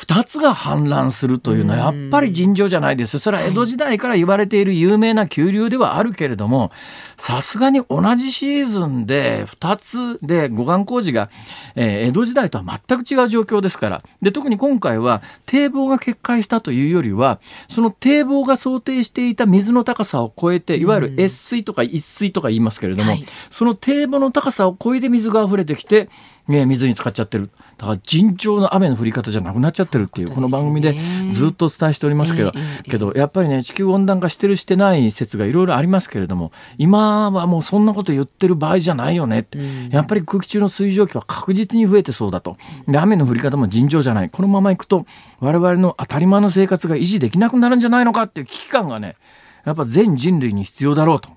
[0.00, 3.18] 2つが氾濫するというのはやっぱり尋常じゃないです。
[3.18, 6.72] それは江戸時代から言われている有名な急流ではあるけれども、
[7.18, 11.28] さすがに同じシーズンで2つで護岸工事が、
[11.74, 14.02] えー江戸時代とは全く違う状況ですから。
[14.22, 26.08] で、特に今回は堤防が決壊したというよりは、その堤防が想定していた水の高さを超えて、いわゆる越水とか一水とか言いますけれども、はいその堤防の高さを超えて水が溢れてきて、
[26.50, 27.50] ね、水に浸かっちゃってる。
[27.78, 30.96] だから尋常な雨の降り方じゃなくなっちゃってるっていう、この番組で
[31.32, 32.52] ずっとお伝えしておりますけど、
[32.84, 39.58] けどやっぱりね、地球温暖化してるしてない説がいろいろありますけれども、今はもうそんなこと言ってる場合じゃないよねって。
[39.90, 42.56] やっぱり空気中の水蒸気は確実に増えてそうだと。
[42.86, 44.30] で、雨の降り方も尋常じゃない。
[44.30, 45.06] このままいくと、
[45.40, 49.16] 我々の当たり前の生活が維持できなくなるんじゃないのかっていう危機感がね、
[49.64, 51.30] やっぱ全人類に必要だろうと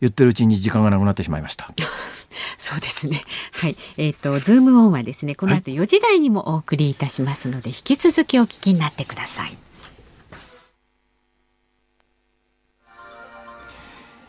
[0.00, 1.70] 言ってるうちに時間がなくなってしまいました。
[2.58, 3.22] そうですね。
[3.52, 3.76] はい。
[3.96, 9.58] えっ、と、ズームオンはですね、この後4時台にもお送りいたしますので、引き続きお聞きになってください。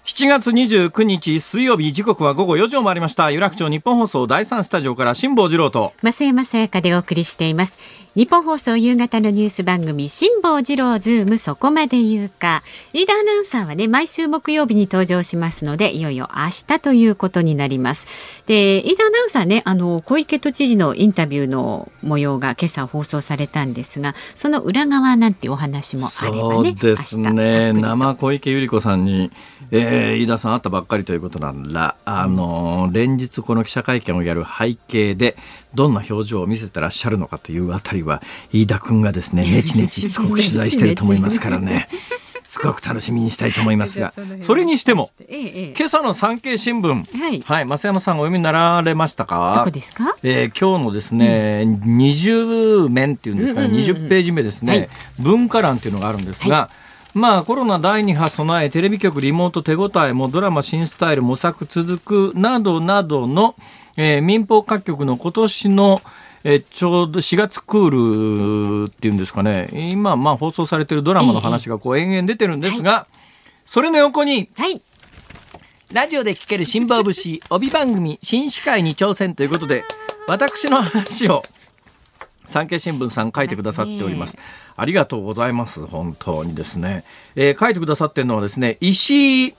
[0.10, 7.78] 7月29日水曜日時刻は午後4時を回りました有楽町日本放送第3スタジオから辛坊治郎と増山さやかでお送りしています。
[8.16, 12.64] 日本放送夕方のニュース番組、辛坊治郎ズームそこまで言うか。
[12.92, 18.44] 飯田アナウンサーはね、毎週木曜日に登場しますので、いよいよ明日ということになります。
[18.48, 26.42] で、飯田アナウンサーね、あの、小池都知事のインタビューの模様が今朝放送されたんですが、その裏側なんてお話もあればね。
[26.42, 29.32] そうですね生小池百合子さんに、
[29.72, 35.38] えー飯田さん会ったばっかりということなんだあの連日この記者会見をやる背景で
[35.74, 41.88] どんな表情を見せてらっしゃるのかというあたりは飯田君がですねネチネチしつこく取材してると思いますからね。
[42.50, 44.12] すごく楽しみにしたいと思いますが。
[44.42, 47.42] それにしても、今朝の産経新聞はい。
[47.46, 49.54] はい増山さんお読みになられましたか？
[49.58, 50.16] どこですか？
[50.24, 53.96] えー今日のですね、20面っていうんですかね、うんうんうんうん。
[54.06, 54.90] 20ページ目ですね、はい。
[55.20, 56.72] 文化欄っていうのがあるんですが、
[57.14, 63.54] まあコロナ第2波備えテレビ局リモート手応えもドラマ新スタイル模索続くなどなどの、
[64.02, 66.02] えー民放各局の今年の
[66.46, 73.08] えーちょうど4月クールっていうんですかね今まあ放送されてるドラマの話がこう延々出てるんですが、
[73.66, 74.82] それの横にはい。
[75.92, 79.84] ラジオで聞ける辛抱節 帯番組新司会に挑戦ということで
[80.28, 81.44] 私の話を
[82.46, 84.38] 産経新聞さん書いてくださっております。
[84.78, 85.86] ありがとうございます。
[85.86, 87.04] 本当にですね。
[87.36, 89.56] えー、書いてくださってるのはですね、石井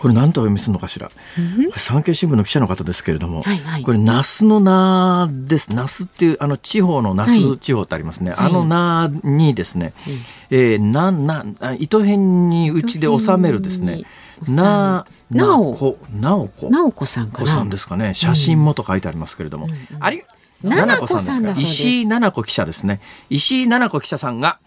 [0.00, 5.76] これ何とお読みするのかしら、うん、産経新聞の記者の方ですけれども、はいはい、これ那須の名です。
[5.76, 10.14] 那須っていうあの地方の那須地方ってありますね、はい、あの名にですね、はい、
[10.50, 11.44] えー、なな
[11.78, 14.04] 糸辺にうちで収めるですね。
[14.48, 15.98] ななおこ。
[16.10, 16.70] なおこ。
[16.70, 17.04] なおこ。
[17.04, 17.50] さんかな。
[17.50, 18.14] さんですかね。
[18.14, 20.22] 写真もと書いてありますけれども、うんうん、あり
[20.62, 21.54] 七子さんです。
[21.54, 23.02] か石井七子記者ですね。
[23.28, 24.60] 石井七子記者さんが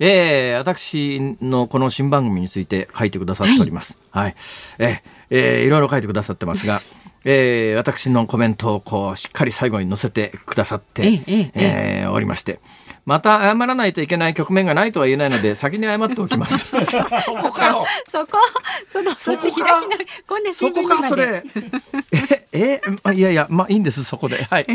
[0.00, 3.98] えー、私のこの新番組について書いてくださっております。
[4.10, 4.24] はい。
[4.24, 4.34] はい、
[4.78, 6.80] ええー、いろいろ書いてくださってますが、
[7.24, 12.60] えー、私のコメントをこうしっかり最後に載せてくださって、えええー、おりまして、
[13.04, 16.70] また謝らないといけない局面がないとは言えないので先に謝っておきます。
[16.70, 17.86] そこかよ。
[18.08, 18.38] そこ
[18.86, 19.66] そのそして開きな
[20.26, 21.42] こんな新聞そこかそれ。
[22.52, 24.44] ええいやいやまあいいんですそこで。
[24.44, 24.66] はい。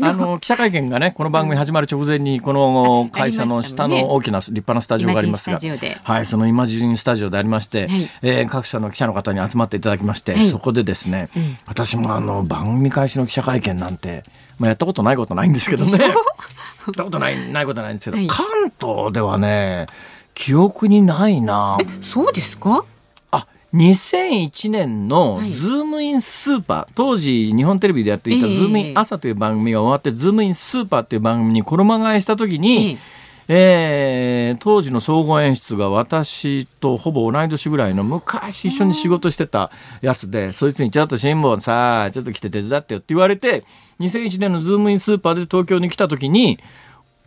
[0.00, 5.58] あの記者会見がねこの番組始まる直前にこの会社の下の大きな立派なスタジオがありますが、
[6.02, 14.22] はいそのイマジンスタジオでありまして、はい、えー、各社の記者の方に集まっていただきまして、はい、そこでですね、うん、私もあの番組開始の記者会見なんて
[14.60, 16.14] まあやったことないことないんですけどね。
[16.90, 18.46] ったことないないことないんですけど、はい、関
[18.80, 19.86] 東ではね
[20.34, 21.78] 記憶にないな。
[22.02, 22.84] そうですか？
[23.30, 43.64] あ2001年の「ズームインスーパー」はい、当時日本テレビでやっていた「ズームイン朝」という番組が終わって「ズームインスーパー」という番組に衣替えした時に、えー、当時の総合演出が私とほぼ同い年ぐらいの昔一緒に仕事してたやつでそいつに「ちょっと辛坊さちょっと来て手伝ってよ」って言われて
[43.98, 46.60] 2001年のズームインスーパーで東京に来た時に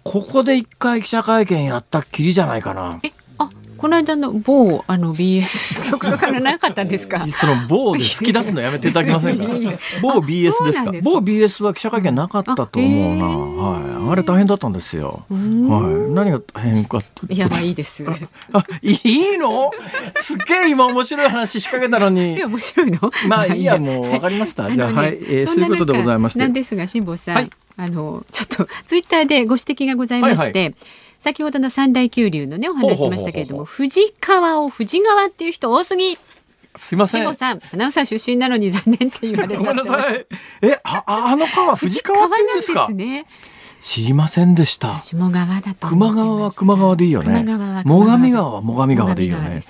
[0.04, 3.02] ここで一回記者会見やったっきりじゃないかな。
[3.84, 7.26] あこの間の某あの BS 局とかのなかったですか？
[7.32, 9.46] その某で吹き出すのやめていただけませんか？
[10.02, 10.92] 某 BS ですか？
[11.02, 13.26] 某 BS は記者会見なかったと思うな。
[13.26, 14.12] はい。
[14.12, 15.26] あれ大変だったんですよ。
[15.30, 16.14] はい。
[16.14, 18.04] 何が大変かいやまあいいです。
[18.54, 19.72] あいいの？
[20.16, 22.36] すっげえ今面白い話仕掛けたのに。
[22.36, 23.00] いや面白いの？
[23.28, 24.72] まあいいやもうわかりました。
[24.74, 26.40] じゃあはい、えー、そういうことでございまして。
[26.40, 27.50] なんですが辛坊さん、はい。
[27.76, 30.76] あのちょっとツイッターでご指摘がございまして、はいはい、
[31.24, 36.18] 先ほどの三大急流のねお話しましたけれども藤川を藤川っていう人多すぎ
[36.76, 37.36] すいません。
[37.36, 40.26] さん、アナウンサー出身なのに残念って言われごめんなさい。
[40.64, 42.80] え、あ、あの川、藤川って言うんですか？
[42.82, 43.26] ですね。
[43.80, 45.00] 知りませんでした。
[45.00, 47.26] 下川だと熊川は熊川でいいよね。
[47.26, 49.62] 最上川は最上川でいいよね。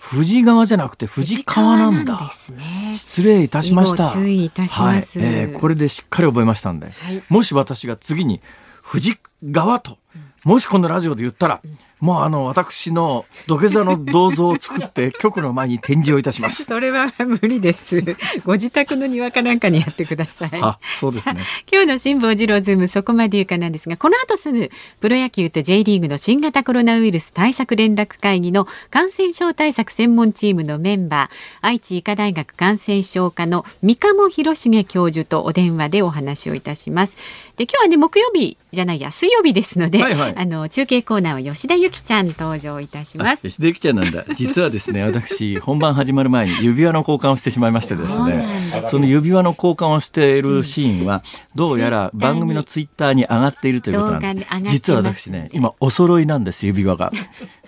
[0.00, 2.20] 藤川じゃなくて藤川なんだ。
[2.20, 4.10] ね、失礼いたしました。
[4.10, 8.40] 注意いたします、はい、えー、これでしっかり覚えましたんで、はい、もし私が次に
[8.82, 9.16] 藤
[9.50, 9.98] 川と、
[10.44, 16.64] もしこのラジオで言ったら、うんもうあの私の土下座の銅像を作って 局の前に展示をいたします。
[16.64, 18.16] それは無理です。
[18.44, 20.50] ご自宅の庭かなんかにやってください。
[20.60, 21.40] あ、そうですね。
[21.70, 37.16] 今日の辛坊治郎ズームそこまで言うかなんですが、この後すぐプロ野球と J リーグの新型コロナウイルス対策連絡会議の感染症対策専門チームのメンバー、愛知医科大学感染症科の三鴨博重教授とお電話でお話をいたします。
[37.56, 43.48] で、今日はね木曜日じゃないや水曜日ですので、はいはい、あの中継コーナーは吉田由紀ちゃん登場いたします。
[43.48, 44.24] 吉田由紀ちゃんなんだ。
[44.34, 48.46] 実はですね私本番始まる前に指輪の交換をしてしまいましてですね。
[48.90, 51.22] その指輪の交換をしているシーンは、
[51.54, 57.10] どうやら番組のツイッターに上がっているということなんで実は私ね今お揃いなんです指輪が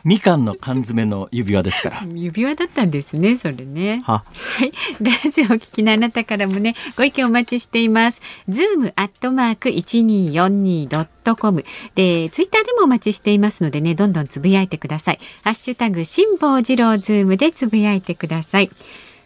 [0.04, 2.02] みかんの缶詰の指輪ですから。
[2.06, 4.00] 指輪だったんですね、それね。
[4.04, 4.24] は
[4.60, 4.72] い。
[5.02, 8.22] ラジオをお聞きのあなたからもね、ご意見お待ちしています。
[8.48, 15.18] ズームアットマーク一二四二ドットコムで、ツイッターでもお待ちしていますのでね、どんどんつぶやいてください。
[15.42, 18.70] ハッシュタグ辛坊治郎ズームでつぶやいてください。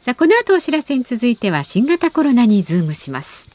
[0.00, 3.54] さあ、この後お知らせに続いては新型コロナにズームします。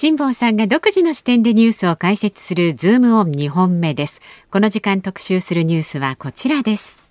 [0.00, 4.20] 辛坊さんが独自の視点でニュースを解説するズームオン2本目です。
[4.48, 7.02] この時間特集するニュースはこちらです。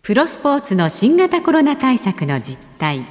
[0.00, 3.04] プロスポーツの新型コロナ対策の実態。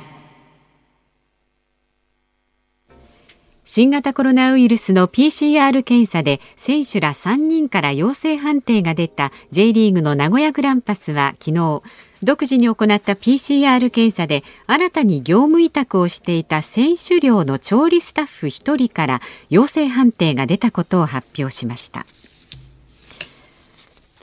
[3.63, 11.84] 新型コロナウイルスの PCR 検査で選手ら3人から陽性判定が出た J リーグの名古屋グランパスは昨日
[12.25, 22.05] 独自に行った PCR 検査で新たに業務委託をしていた選手寮の調理スタッフ1人から陽性判定が出たことを発表しました。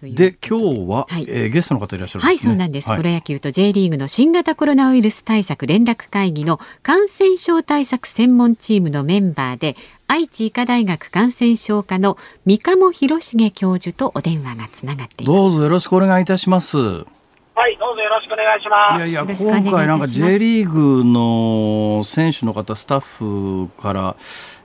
[0.02, 0.34] で。
[0.44, 9.76] 今日は、はい、えー、ゲストの方いらっしゃる、ね、はいそうなんです、はい、プロ野球と J リーグの新型コロナウイルス対策連絡会議の感染症対策専門チームのメンバーで
[10.08, 15.38] 愛知医科大学感染症科の三鴨博重教授とお電話がつながっています。
[15.38, 17.06] どうぞよろしくお願いいたします
[17.54, 18.96] はい、どうぞよろしくお願いします。
[18.96, 24.16] いやいや、今回なんか J リーグの選手の方、スタッフから、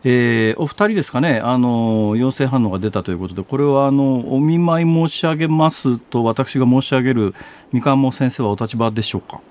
[0.05, 7.35] えー、お二人ですかね、あの、陽性反応が出たということで、これはあの、お見舞い申し上げますと私が申し上げる
[7.73, 9.41] 三鴨先生はお立場でしょうか？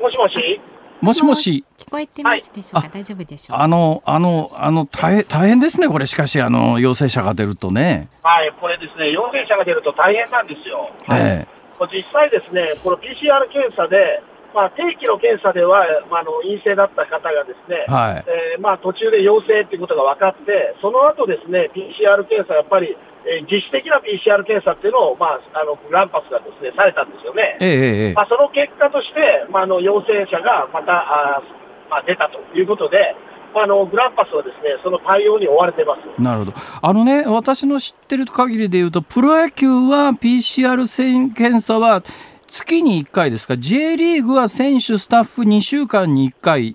[0.00, 0.60] もしもし
[1.00, 1.64] もしもし。
[1.78, 3.56] 聞こえてますでしょうか、はい、大丈夫でしょう？
[3.58, 8.08] あの、あの、あの、大変、大変ですね、これ、しかし、あの、陽性者が出るとね。
[8.22, 10.90] はい、これですね、陽性者が出ると大変なんですよ。
[11.10, 11.60] ええ。
[11.92, 14.22] 実際ですね、この PCR 検査で、
[14.54, 18.24] まあ、定期の検査では、まあ、あの陰性だった方がですね、はい。
[18.26, 27.58] えーまあ、途中で陽性ということが分かって、その後ですね、PCR 検査、やっぱり、えー、自主的な PCR 検査っていうのを、まあ、あのグランパスがですねされたんですよね。
[27.60, 31.42] ええまあ、その結果として、まあ、あの陽性者がまたあ、
[31.90, 33.14] まあ、出たということで、
[33.54, 36.52] あのグランパスはですねその対応に追われてますなるほど、
[36.82, 42.02] あのね、私の知ってる限りでいうと、プロ野球は PCR 検査は
[42.46, 46.74] 月に1回ですか、J リーグは選手、スタッフ2週間に1回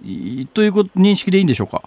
[0.53, 1.83] という認識でいいんでしょうか？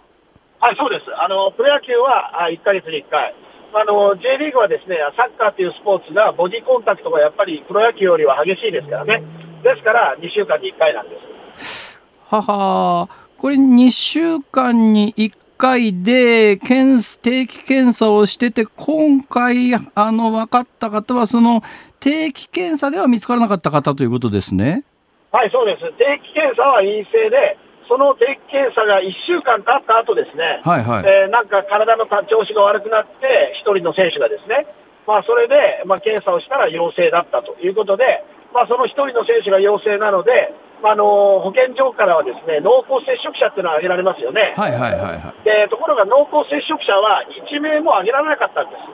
[0.61, 1.05] はい、そうです。
[1.17, 3.35] あのプロ野球は1か月に1回。
[3.73, 9.23] あの J リーグはですねサッカーというスポーツがボディコンタクトがやっぱりプロ野球よりは激しいですからね、
[9.63, 11.17] ですから2週間に1回なんで
[11.59, 12.01] す。
[12.29, 21.63] ははこれ2週間に1回で検定期検査をしてて、今回あの分かった方は、その
[22.01, 24.85] 定期検査では見つからなかった方ということですね。
[25.31, 25.83] はい、そうです。
[25.99, 31.09] 定期検査は陰性で、その定期検査が1週間経った後ですね、はいはい。
[31.09, 34.69] えー、なんか体の調子が悪くなって、1人の選手がですね、
[35.09, 35.57] まあ、それで、
[35.89, 38.05] まあ、検査をしたら陽性だったということで、
[38.53, 40.53] まあ、その1人の選手が陽性なので、
[40.85, 44.55] まあ、の保健所からはですね濃厚接触者っていうのは挙げられますよね。
[44.55, 48.85] はいはいはいはい、でところが濃厚接触者は1名も挙げられなかったんです、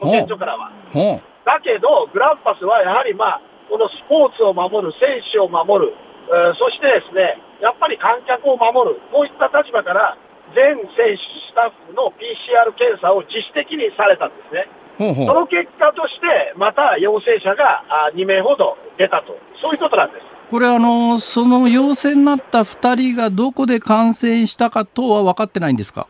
[0.00, 0.70] 保健所からは。
[1.44, 10.16] だけど、グランパスはやはり、まあ、このスポーツを守る、選手を守る、えー、そしてですねやっぱり観客を守る、こういった立場から、
[10.52, 14.68] 全選手、スタッフの PCR 検査を自主的にされたんですね。
[15.00, 17.82] ほうほうその結果として、また陽性者が
[18.14, 20.26] 2名ほど出たと、そういうことなんです。
[20.50, 26.06] これあの、その陽性になった2人がどこで感染したかとは分かってないんですか？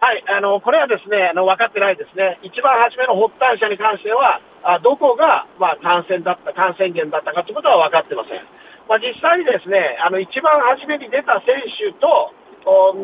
[0.00, 8.42] はい、あのこれはですねあの分かってないですね、一番初めの発端者に関しては、あどこが、まあ、感染だった感染源だったかということは分かってません。
[8.88, 12.32] まあ、実際にですね、あの一番初めに出た選手と、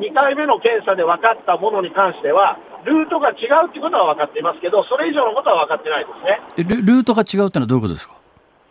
[0.00, 6.10] 2回目の検査で分かったものに関しては、ルートが違うということは分かっていますけど、それ以上のことは分かってないで
[6.56, 6.84] すね。
[6.84, 8.16] ルートが違うというのはどういうことですか？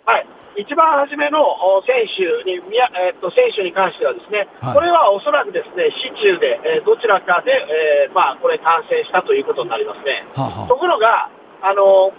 [0.06, 1.40] はい、一番初めの
[1.88, 10.28] 選手に、えー、っと選手に関してはですね、はい、これはおそらくですね、市中で、えー、どちらかで、えー、まあ、これ感染したということになりますね。
[10.36, 11.30] はあはあ、ところが、
[11.62, 12.12] あの、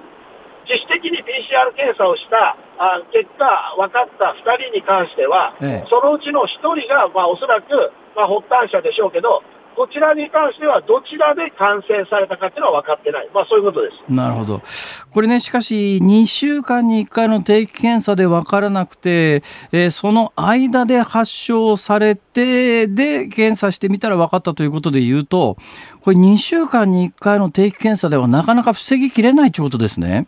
[0.66, 3.44] 自主的に PCR 検査をしたあ結果、
[3.78, 7.70] 分かった2人に関しては、ええ、そのうちの1人が、まあ、おそらく、
[8.16, 9.42] まあ、発端者でしょうけど、
[9.76, 14.12] こちらに関しては、どちらで感染されたかっていうのは分かってない、まあ、そういうことです。
[14.12, 14.62] なるほど。
[15.10, 25.56] これね、しかし、2週間に1回の定期検査で分からなくて、えー、その間で発症されて、で、検査してみたら分かったということで言うと、
[26.02, 30.26] これ2週間に1回の定期検査ではなかなか防ぎきれないということですね。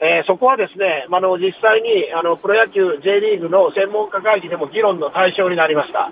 [0.00, 6.08] えー、そこはですね、あの実際にあのプロ野球 J リーグの専門家会議でも議論の対象になりました。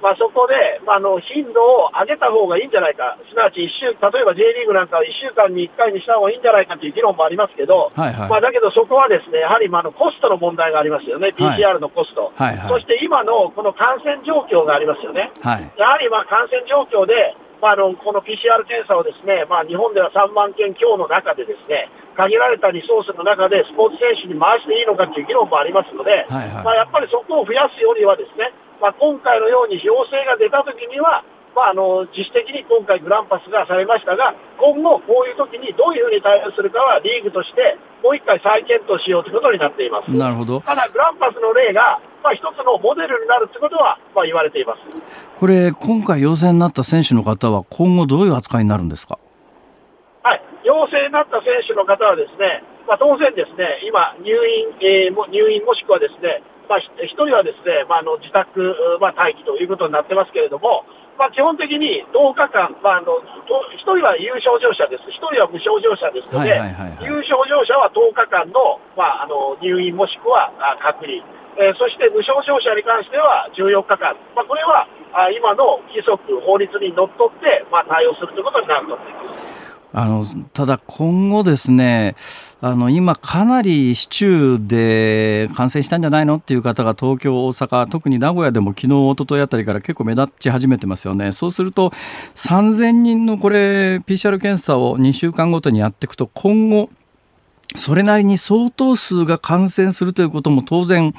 [0.00, 40.10] まあ、そこで、まあ、あの頻度を上げた方がいいんじゃないか、すなわち週、例えば J リーグなんかは1週間に1回にした方がいいんじゃないかという議論もありますけど、はいはい、まあ、だけどそこはですねやはりまあのコストの問題がありますよね、PCR のコスト、はいはいはい、そして今のこの感染状況がありますよね、はい、やはりまあ感染状況で、まあ、あのこの PCR 検査をですね、まあ、日本では3万件強の中でですね限られたリソースの中でスポーツ選手に回していいのかという議論もありますので、はいはい、まあ、やっぱりそこを増やすよりはですね、まあ、今回のように陽性が出たときには、まあ、あの自主的に今回、グランパスがされましたが、今後、こういう時にどういうふうに対応するかは、リーグとしてもう一回再検討しようということになっています。
[40.14, 44.80] なるほどただ、グランパスの例が、まあ、一つのモデルになるということは、まあ、言われています
[45.38, 49.18] これ、今回、陽性になった選手の方は、今後、どういう扱いになるんですか？
[50.22, 58.62] はい、陽性になった選手の方はですね、まあ、当然ですね、今、入院、えー、入院もしくはですね、まあ、1人はですね、まあ、あの自宅、
[59.02, 60.86] まあ、待機ということになってますけれども、
[61.20, 66.56] まあ、基本的に10日間、まあ、あの1人は有症状者です、1人は無症状者ですので、
[67.04, 70.48] 有症状者は10日間の,、まあ、あの入院もしくは
[70.80, 71.20] 隔離、
[71.60, 79.60] えー、そして無症状者に関しては14日間、まあ、これはあ今の規則、法律にのっとって、まあ、対応するということになると思います。
[79.92, 82.14] あのただ今後ですね、
[82.62, 91.32] あの今かなり市中で感染したんじゃないのっていう方が東京、大阪、特に名古屋でも昨日、一昨日あたりから結構目立ち始めてますよね。
[91.32, 91.88] そうすると
[92.34, 96.90] 3000人のこれ PCR 検査を2週間ごとにやっていくと今後
[97.74, 101.14] それなりに相当数が感染するということも当然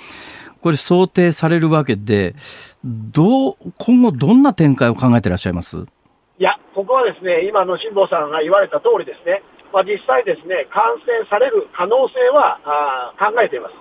[0.62, 2.36] これ想定されるわけで、
[2.84, 5.78] どう、今後どんな展開を考えていらっしゃいます？
[5.78, 9.42] いや、ここはですね、今の辛坊さんが言われた通りですね、
[9.72, 13.76] まあ、実際ですね、感染される可能性はあ考えています。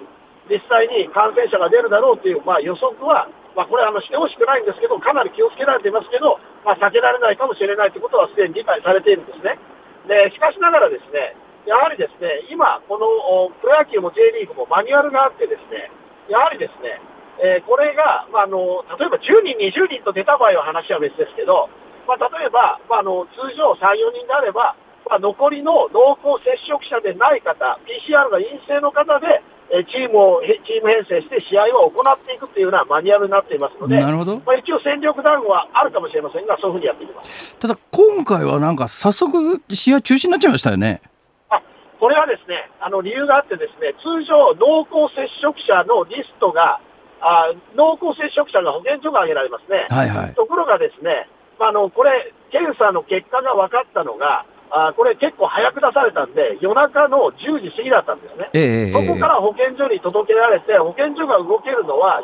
[0.50, 9.58] 実際に感染者が出るだろうという、まあ、予測は、まあ、これあのしてほしくないんですけど、かなり気をつけられていますけど、まあ、避けられないかもしれないということはすでに理解されているんですね。
[10.06, 11.34] で、しかしながらですね、
[11.66, 15.90] やはりですね、今、このプロ野球も J リーグもマニュアルがあってですね、
[16.30, 16.98] やはりですね、
[17.42, 21.68] えー、これが、まあ、あの例えば10人、20人と出た場合は話は別ですけど、
[22.08, 24.74] まあ、例えば、まあ、あの通常3、4人であれば、
[25.10, 29.42] まあ、残りの濃厚接触者でない方、PCR が陰性の方で、
[29.74, 41.02] えチームを、チーム編成して試合を行っていくというようなマニュアルになっていますので、なるほどまあ、一応戦力ダウンはあるかもしれませんが、そういうふうにやっていきますただ、今回はなんか早速、試合中止になっちゃいましたよね。
[41.50, 41.60] あ
[41.98, 46.78] これはですね、あの理由があってですね、通常、濃厚接触者のリストが、
[47.20, 49.86] あ濃厚接触者が保健所が挙げられますね。
[49.90, 50.34] はいはい。
[50.34, 51.26] ところがですね、
[51.58, 58.50] まあ、あのこれ、検査の結果が分かったのが、あこれ結構早く出されたんで、夜中の10時過ぎだったんですね。
[58.54, 62.22] ええそこから保健所に届けられて、保健所が動けるのは、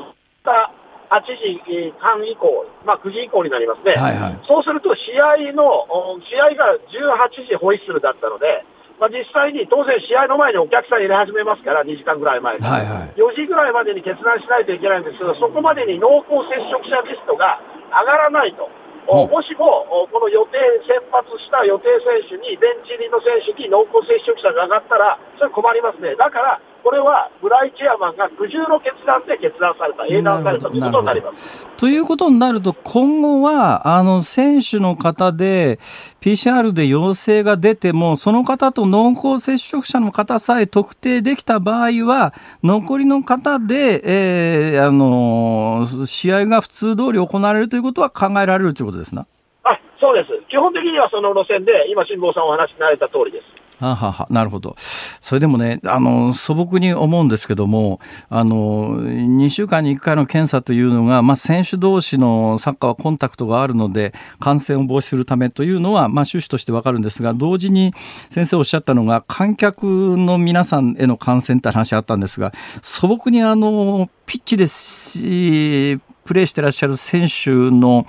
[1.10, 3.94] 8時半以降、まあ、9時以降になりますね。
[3.94, 5.18] はいはいそうすると、試
[5.50, 8.64] 合の、お試合が18時ホイッスルだったので、
[8.98, 12.62] まあ、実際に当然試合の前にお客さん入れ始めますから、2時間ぐらい前に。
[12.62, 18.68] はいはい4時ぐらいまでに決断しないといけないんですけど、そこまでに濃厚接触者リストが上がらないと。
[19.06, 26.16] もしも、おこの予定、先発した予定選手に、ベンチ入りの選手に濃厚接触者が上がったら、それ困りますね。
[26.16, 31.66] だから、これは村井チェアマンが苦渋の決断で決断された、英断されたということになります。
[31.76, 35.80] ということになると、今後は、あの、選手の方で、
[36.20, 42.32] PCR で陽性が出ても、その方と濃厚接触者の方さえ特定できた場合は、
[42.62, 49.26] 残りの方で、えーあの、試合が普通通り行われるということは考えられるということですな。
[49.64, 50.30] あそうです。
[50.48, 53.55] 基本的にはその路線で、今、辛坊さんお話しになられた通りです。
[53.78, 54.76] はははなるほど。
[55.20, 58.00] それでもね、あの、素朴に思うんですけども、
[58.30, 67.92] あの、2週間に1回の検査というのが、まあ、選手同士のサッカーはコンタクトがあるので、感染を防止するためというのは、まあ、趣旨としてわかるんですが、同時に
[68.30, 72.52] 先生おっしゃったのが、観客の皆さんへの感染って話あったんですが、
[72.82, 78.04] 素朴にあの、ピッチですし、プレーしてらっしゃる選手の、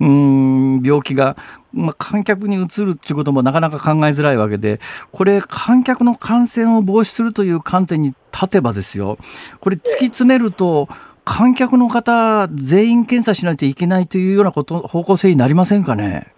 [0.00, 1.36] うん、病気が、
[1.72, 4.80] まあ、観客に移るっていうこともなかなか考えづらいわけで、
[5.12, 9.18] これ、観客の感染を防止するという観点に立てばですよ、
[9.60, 10.88] これ、突き詰めると、
[11.24, 16.32] 観客の方、全員検査しないといけないというようなこと方向性になりませんかね？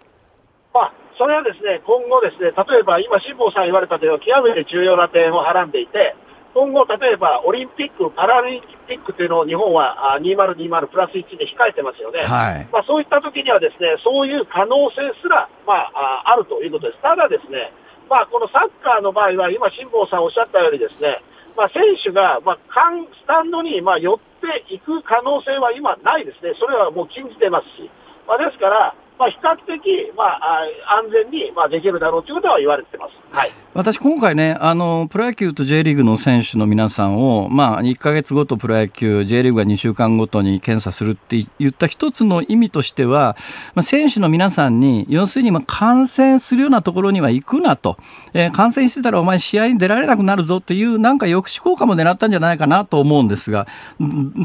[1.17, 6.15] それはですね、今後ですね、例えば今、辛坊さん言われたという極めて重要な点をはらんでいて、
[6.53, 12.27] 今後、例えばオリンピック、パラリンピックというのを日本はあ2020プラス1で控えてますよね。
[12.27, 12.67] はい。
[12.71, 17.01] まあ、そういった時にはですね、そういう可能性すら、まあ、ああるということです。
[17.01, 17.71] ただですね、
[18.11, 21.23] まあ、このサッカーの場合は、今、辛坊さんおっしゃったようにですね、
[21.55, 26.51] まあ、選手が、まあ、スタンドに、まあ、寄っていく可能性は今ないですね。
[26.59, 27.89] それはもう禁じてますし。
[28.27, 30.63] まあ、ですから、まあ、比較的、まあ、
[30.97, 33.11] 安全に、まあ、できるだろうということは言われてます。
[33.37, 33.51] はい。
[33.75, 43.37] 私、今回ね、あの、プロ野球と J リーグの選手の皆さんを、まあ、1ヶ月ごとプロ野球、J リーグが2週間ごとに検査するって言った一つの意味としては、
[43.75, 47.97] まあ、選手の皆さんに、要するに、まあ、感染するようなところには行くなと、
[48.33, 53.67] えー感染してたらお前試合に出られなくなるぞっていう、なんか抑止効果も狙ったんじゃないかなと思うんですが、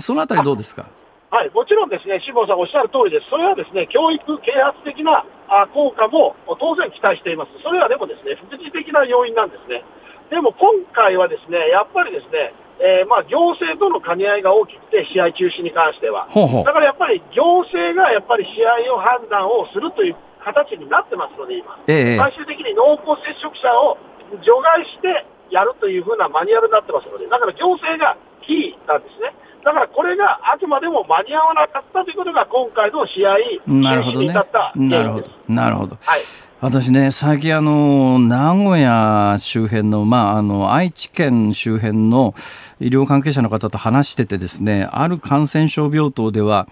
[0.00, 0.84] そのあたりどうですか？
[1.36, 3.28] はい、もちろんですね、辛坊さんおっしゃる通りです。
[3.28, 5.20] それはですね、教育、啓発的な
[5.52, 7.52] あ効果も当然期待しています。
[7.60, 9.84] それはでもですね、副次的な要因なんですね。
[10.32, 16.24] でも今回はですね、やっぱりですね、えーまあ行政との兼ね合いが大きくて、試合中止に関しては。
[16.32, 21.76] ほうほうだからやっぱり行政がやっぱり試合を判断をするという形になってますので、今。
[21.84, 24.00] ええ最終的に濃厚接触者を
[24.40, 29.36] 除外してやるというふうなマニュアルになってますので、だから行政がキーなんですね。
[29.66, 33.36] だからこれがあくまでも間に合わなかったということが今回の試合、
[33.66, 35.30] なるほどねなるほど。
[35.48, 35.98] なるほど。
[36.02, 36.20] はい。
[36.60, 42.36] 私ね、最近あの、名古屋周辺の、まあ、あの、愛知県周辺の
[42.78, 46.68] 医療関係者の方と話しててですね、ある感染症病棟では、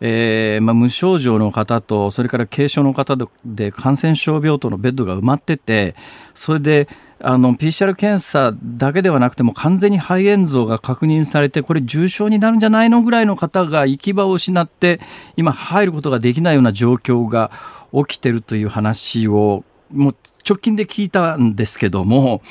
[0.00, 5.94] えーまあ、無症状の方と、それから軽症の方で感染症病棟のベッドが埋まってて、
[6.34, 6.88] それで、
[7.22, 15.00] あの PCR 検査だけではなくても完全に肺炎像が確認されてこれ重症になるんじゃないのぐらいの方が行き場を失って
[15.36, 17.50] 今入ることができないような状況が
[17.92, 20.16] 起きてるという話をもう
[20.48, 22.42] 直近で聞いたんですけども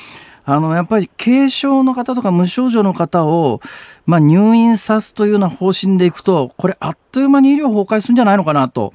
[0.44, 3.60] あのやっぱり軽症の方とか無症状の方を、
[4.06, 8.94] まあ、入院さすというような方針でいくとこれあっという間に医療崩壊するんじゃないのかなと。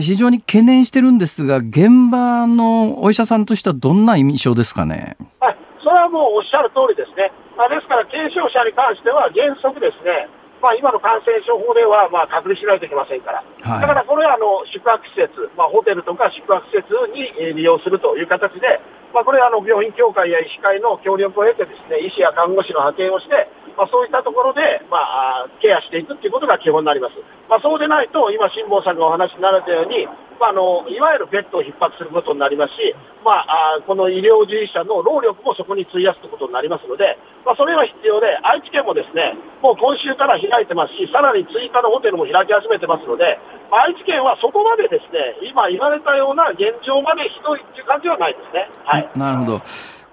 [0.00, 5.16] 非常に懸念してるんですが、現場のお医者さんとしてはどんな印象ですかね？
[5.40, 7.32] はい、それはもうおっしゃる通りですね。
[7.58, 10.26] まあ、ですから、軽症者に関しては原則ですね、
[10.62, 18.80] まあ、今の感染症法ではまあ隔離しないといけませんから、はい、だからこれはあの宿泊施設、まあ、ホテルとか宿泊施設に利用するという形で、
[19.12, 23.46] まあ、これはあの病院協会や医師会の協力を得てですね医師や看護師の派遣をして、
[23.76, 24.60] まあ、そういったところで、
[24.90, 27.14] まあ、ケアしていくということが基本になります。
[27.48, 30.06] まあ、そうでないと、今、辛坊さんがお話になられたように、
[30.40, 32.90] まあ、あのいわゆるベッドを逼迫することになりますし、
[33.22, 37.16] まあ、あこの医療従事者の労力もそこに費やすということになりますので、
[37.46, 43.38] まあ、それは必要で、愛知県もですねもう今週から開いてますし、さらに追加のホテルも開き始めてますので、
[43.70, 48.68] 愛知県はそこまでですね今言われたような現状までひどいという感じはないですね。
[48.84, 49.62] はい、なるほど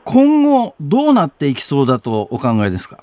[0.06, 3.02] 今後、どうなっていきそうだとお考えですか？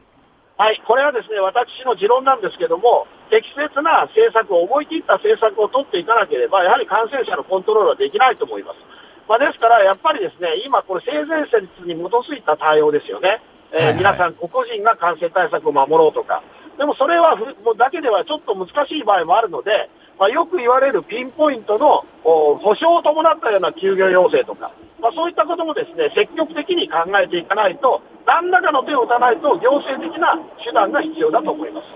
[0.58, 8.82] はい、これはですね、私の持論なんですけども、適切な政策を、思い切った政策を取っていかなければ、やはり感染者のコントロールはできないと思います。
[9.30, 13.40] まあ、ですから、やっぱりですね、今、これ、性善説に基づいた対応ですよね。
[13.70, 16.42] えー、皆さん、個々人が感染対策を守ろうとか。
[16.78, 31.86] でもそれはもうだけではちょっと難しい場合もあるので、まあ、よく言われるピンポイントの保証を伴ったような休業要請とか、まあ、そういったこともですね積極的に考えていかないと、何らかの手を打たないと、行政的な手段が必要だと思います。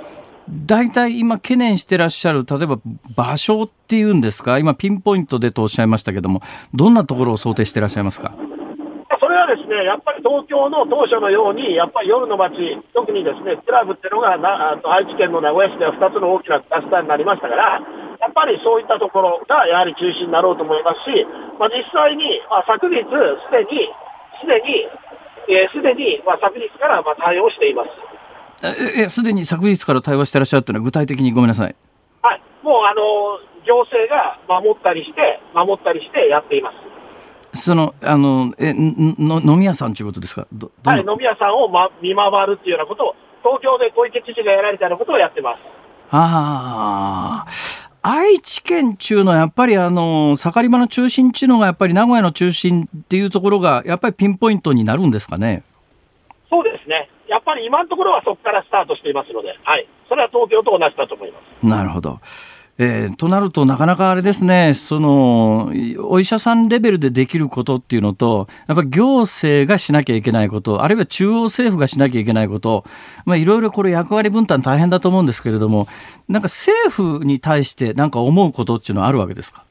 [0.67, 2.79] 大体今、懸念してらっしゃる、例えば
[3.17, 6.43] 場所っていうんですか、今、ピンポイントでとおっしゃいましたけども、
[6.75, 8.33] どんなところを想定してらっしゃいますか？
[9.53, 12.57] ですね、やっぱり東京の当初のように、やっぱり夜の街、
[12.97, 17.81] 特にですね、クラブっていうのがな愛知県の名古屋市では2つの大きなクラスターになりましたから、
[18.21, 21.27] やっぱりそういったところがやはり中心になろうと思いますし、
[21.61, 23.11] まあ、実際に、まあ、昨日、す
[23.53, 23.93] でに、
[24.41, 24.89] すでに、
[25.73, 27.91] す、で、に、まあ、昨日からまあ対応しています。
[28.97, 31.75] え、すでに昨日から対応してらっしゃるというのは、具体的にごめんなさい。
[32.23, 33.03] はい、もうあの
[33.67, 36.82] 行政が守ったりして、守ったりしてやっています。
[37.53, 40.47] その、あの、え、の、飲み屋さんということですか？
[40.85, 45.59] はい、飲み屋さんを、ま、見回るっていうようなことを、東京で小池知事がやられたようなことをやってます。
[46.11, 47.51] ああ。
[48.05, 55.63] 愛知県中のやっぱりあの盛り場の中心っていうのがやっぱり名古屋の中心っていうところがやっぱりピンポイントになるんですかね？
[56.51, 57.09] そうですね。
[57.29, 59.87] やっぱり今のところはそこからスタートしていますので、はい。
[60.09, 61.67] それは東京と同じだと思います。
[61.67, 62.19] なるほど。
[62.79, 65.71] えー、となると、なかなかあれですね、その、
[66.09, 72.85] お医者さんレベルでできることっていうのと、やっぱ行政がしなきゃいけないこと、あるいは中央政府がしなきゃいけないこと、
[73.27, 75.87] まあ、いろいろこれ役割分担大変だと思うんですけれども、
[76.29, 79.65] なんか政府に対してなんか思うことっていうのはあるわけですか？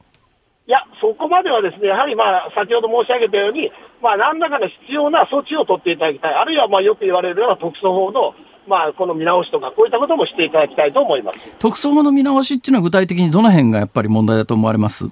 [0.68, 6.34] いや、そこまではですね、やはりまあ、先ほど申し上げたように、まあ、何らかの必要な措置を取っていただきたい。
[6.34, 8.32] あるいはまあ、よく言われるような特措法の
[8.66, 11.38] まあ、この見直しとか、こういったこともしていただきたいと思います。
[11.58, 15.06] 特措法の見直しっていうのは、具体的にどの辺がやっぱり問題だと思われます？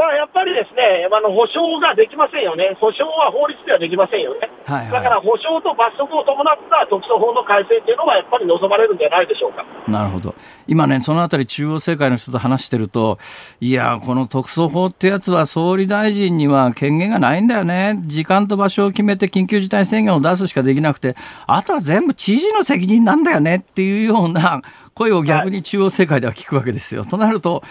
[0.00, 9.62] だからやっぱりですね、あの保証ができませんよね、保証は法律ではできませんよね、はいはい、だから保証と罰則を伴った特措法の改正っていうのは、やっぱり望まれるんじゃないでしょうか。
[9.86, 10.34] なるほど、
[10.66, 13.18] 今ね、そのあたり、中央政界の人と話してると、
[13.60, 21.14] いや、この特措法ってやつは、総理大臣には権限がないんだよね、時間と場所を決めて緊急事態宣言を出すしかできなくて、
[21.46, 24.62] あとは全部知事の責任なんだよねっていうような
[24.94, 27.02] 声を逆に中央政界では聞くわけですよ。
[27.02, 27.62] はい、となると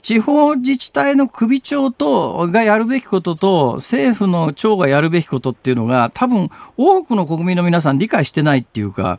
[0.00, 9.18] 地方自治体の首長とがやるべきことと政府の長がやるべきことっていうのが多分多くの国民の皆さん理解してないっていうか。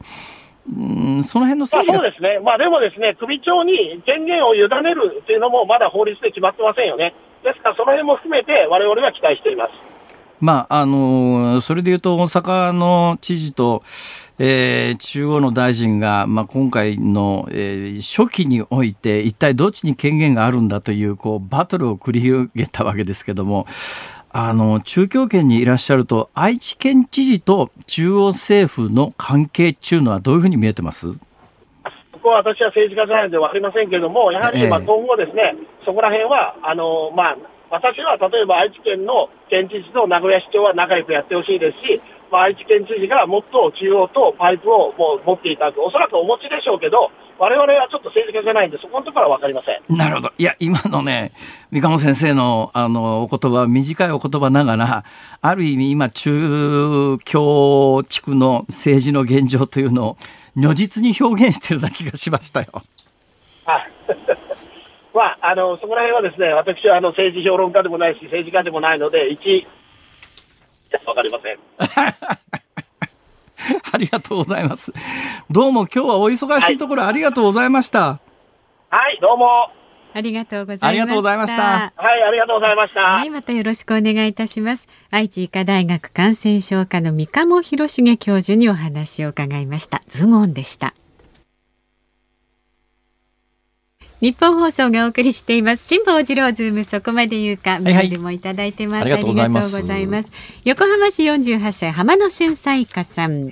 [0.69, 9.71] うんその辺の整理、まあ、そうですね、まあ、でもですね、首長に権限を委ねるっていうのも、まだ法律で決まってませんよね、ですからその辺も含めて、われわれは期待しています。
[10.39, 13.83] まあ、あのそれでいうと、大阪の知事と、
[14.41, 23.67] えー、中央の大臣が、まあ、今回の、えー、初期において、一体どっちに権限があるんだという、こう、バトルを繰り広げたわけですけども、
[24.31, 31.11] あの、中京圏にいらっしゃると、愛知県知事と中央政府の関係っていうのはどういうふうに見えてます？
[31.11, 31.19] こ
[32.23, 37.37] こは私は政治家じゃないので分かりませんけれども、やはり今今後ですね、えー、そこら辺は、あの、まあ、
[37.71, 42.01] 私は例えば愛知県の県知事と名古屋市長は仲良くやってほしいですし、
[42.31, 47.09] まあ、愛知県知事がもっと中央とパイプをもう持っていただく、おそらくお持ちでしょうけど、
[47.39, 49.97] 我々はちょっと政治家じゃないんで、そこのところは分かりません。
[49.97, 50.31] なるほど。
[50.37, 51.31] いや、今のね、
[51.71, 55.03] 三鴨先生の、あの、お言葉、短いお言葉ながら、
[55.41, 60.17] ある意味今、中京地区の政治の現状というのを、
[60.55, 62.67] 如実に表現してるな気がしましたよ。
[63.65, 63.91] はい。
[65.15, 69.65] まあ、あの、そこら辺はですね、私はあの政治評論家でもないし、政治家でもないので、一、
[71.05, 71.59] わかりません。
[73.91, 74.93] ありがとうございます。
[75.49, 78.19] どうも今日はお忙しいところ、ありがとうございました。
[78.89, 79.71] はい、どうも。
[80.11, 80.87] ありがとうございました。
[80.87, 81.93] ありがとうございました。
[81.95, 83.01] はい、ありがとうございました。
[83.01, 84.87] はい、またよろしくお願いいたします。
[85.11, 90.01] 愛知医科大学感染症科の三鴨博重教授にお話を伺いました。
[90.07, 90.95] ズゴンでした。
[94.21, 95.87] 日本放送がお送りしています。
[95.87, 100.31] 辛坊治郎ズームそこまで言うかメールもいただいてます、はいはい、ありがとうございます。
[100.65, 103.49] 横浜市48歳浜野俊彩花さん。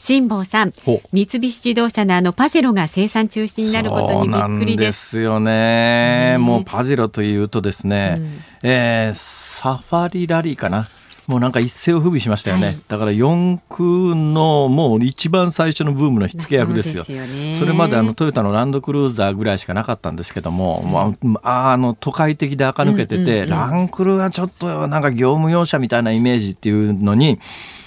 [0.00, 0.72] 辛坊さん
[1.12, 10.88] 三菱自動車のあのパジェロが生産中止になることにびっくりですよね、ね、もうパジェロというとですね、うん、えー、サファリラリーかな
[11.30, 17.04] もうなんか一世を風靡しましたよね、はい、だから四駆のもう一番最初のブームの火付け役ですよ。
[17.04, 17.12] そ
[17.60, 20.82] それまであのトヨタのランドクルーザーぐらいしかなかったんですけども、
[21.22, 27.38] うん、まあ、あの都会的で垢抜けてて、ランクルはちょっとなんか業務用車みたいなイメージっていうのに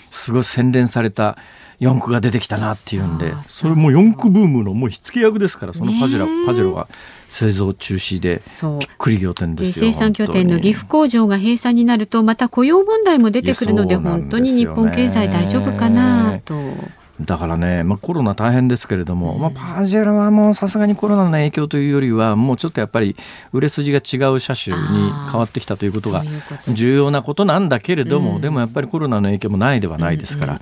[0.09, 1.37] すごい洗練された。
[1.79, 6.87] 四駆が出てきたなっていうんでそれも四駆ブームのもう火付け役ですからそのパジェラパジェロが
[7.29, 8.41] 製造中止で
[8.79, 16.53] びっくり仰天ですよ生産拠点の岐阜工場が閉鎖になるとまた雇用問題も出てくるので本当に日本経済大丈夫かなと。
[17.21, 23.15] だからね、まあ、コロナ大変ですけれども、まあ、パジェロはもうさすがにコロナの影響というよりはもうちょっとやっぱり
[23.51, 26.23] 売れ筋が違う車種に変わってきたということが
[26.69, 30.61] 重要なことなんだけれども、でもやっぱりコロナの影響もないではないですから、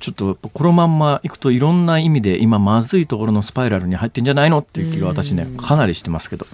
[0.00, 6.46] ちょっとこのまんまいくといろんな意味で今まずいところのスパイラルに入ってんじゃないのっていう気が私ねかなりしてますけど、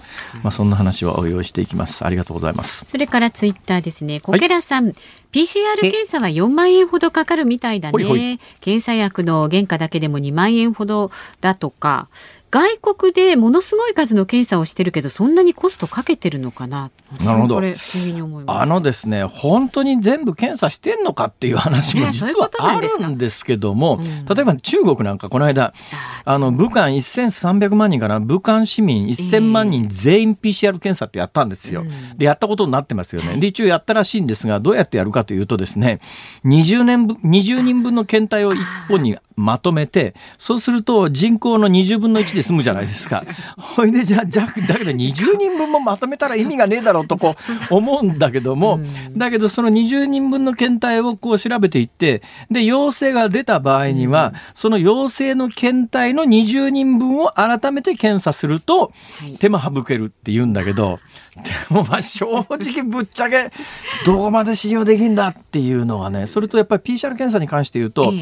[0.43, 2.05] まあ、そんな話はお用意していきます。
[2.05, 2.83] ありがとうございます。
[2.85, 4.95] それからツイッターですね小寺さん、はい。
[5.31, 8.39] PCR 検査は4万円ほどかかるみたいだね。
[8.59, 12.07] 検査薬の原価だけでも2万円ほどだとか、
[12.49, 16.91] 外国でものすごい数の検査をしてるけどそんなにコストかけてるのかな？
[17.23, 17.61] なるほど。
[18.47, 23.99] あのですね本当に全部検査してんのかっていう話も実はあるんですけども、
[24.33, 25.73] 例えば中国なんかこの間
[26.25, 31.83] あの武漢1300万人から武漢市民1000万人全員 PCR 検査ってやったんですよ、
[32.17, 33.37] でやったことになってますよね。
[33.37, 35.99] で一応やったらしいんですがどうやってやるかというとですね
[36.45, 43.23] 20年20人分の検体を1本にまとめてそうすると人口の20分の1で済むじゃないですか。
[43.57, 47.35] ほいでじゃあじゃだけど20人分もまとめたら意味がねえだろうとこ
[47.71, 48.79] う思うんだけども、
[49.15, 58.91] だけどその20人分の検体をこう調べていってで陽性が出た場合には、その陽性の検体の20人分を改めて検査すると
[59.39, 60.99] 手間省けるって言うんだけど、
[61.35, 63.51] でもまあ正直ぶっちゃけ
[64.05, 68.13] どこまで信用できんだっていうのはねそれとやっぱり PCR 検査に関して言うと、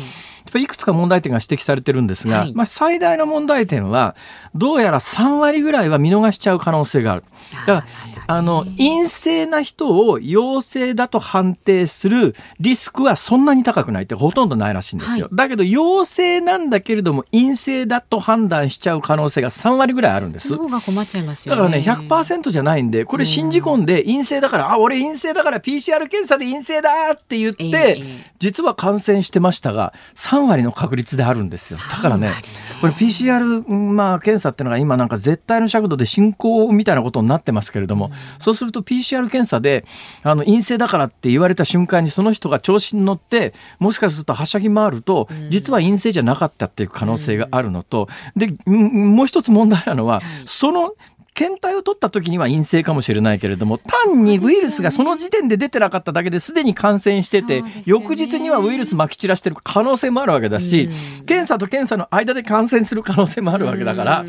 [0.54, 4.05] いくつか問題点が指摘されてるんですが、はい、まあ、最大の問題点は
[4.54, 7.24] どうやら3割ぐらいは見逃しちゃう可能性がある。
[7.66, 15.26] だからあの陰性な人を陽性だと判定するリスクはそんなに高くないってほとんどないらしいんですよ。
[15.26, 20.50] はい、だけど陽性なんだけれども陰性だと判断しちゃう可能性が3割ぐらいあるんです。
[20.50, 28.02] だからね100%じゃないんでこれ信じ込んで陰性だから、あ俺陰性だから PCR 検査で陰性だって言って、
[28.40, 31.80] 実は感染してましたが3割の確率であるんですよ。
[31.92, 32.34] だからね
[32.82, 39.86] これ PCR、まあ、検査っていうのが今なんか絶対の尺度で進行みたいなことになってますけれども、そうすると PCR 検査で
[40.24, 50.94] あの陰性だからって言われた瞬間にその人が調子に乗ってもしかするとはしゃぎ回ると実は陰性じゃなかったっていう可能性があるのとでもう一つ問題なのはその
[51.36, 60.90] 検体を取った時には陰性かもしれないけれども単にウイルスがその時点で出てなかっただけですでに感染してて、ね、翌日にはウイルスまき散らしてる可能性もあるわけだし、
[61.26, 64.26] 検査と検査の間で感染する可能性もあるわけだから、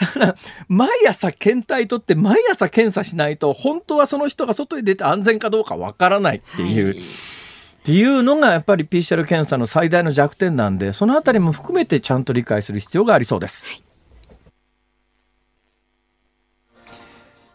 [0.00, 0.36] だから
[0.66, 6.86] 毎朝検体取って毎朝検査しないと本当はその人が外に出て安全かどうかわからないっていう。
[6.88, 7.02] はい
[7.78, 13.64] っていうのがやっぱり PCR 検査の最大の弱点なんでそのあたりも含めてちゃんと理解する必要がありそうです。
[13.64, 13.87] はい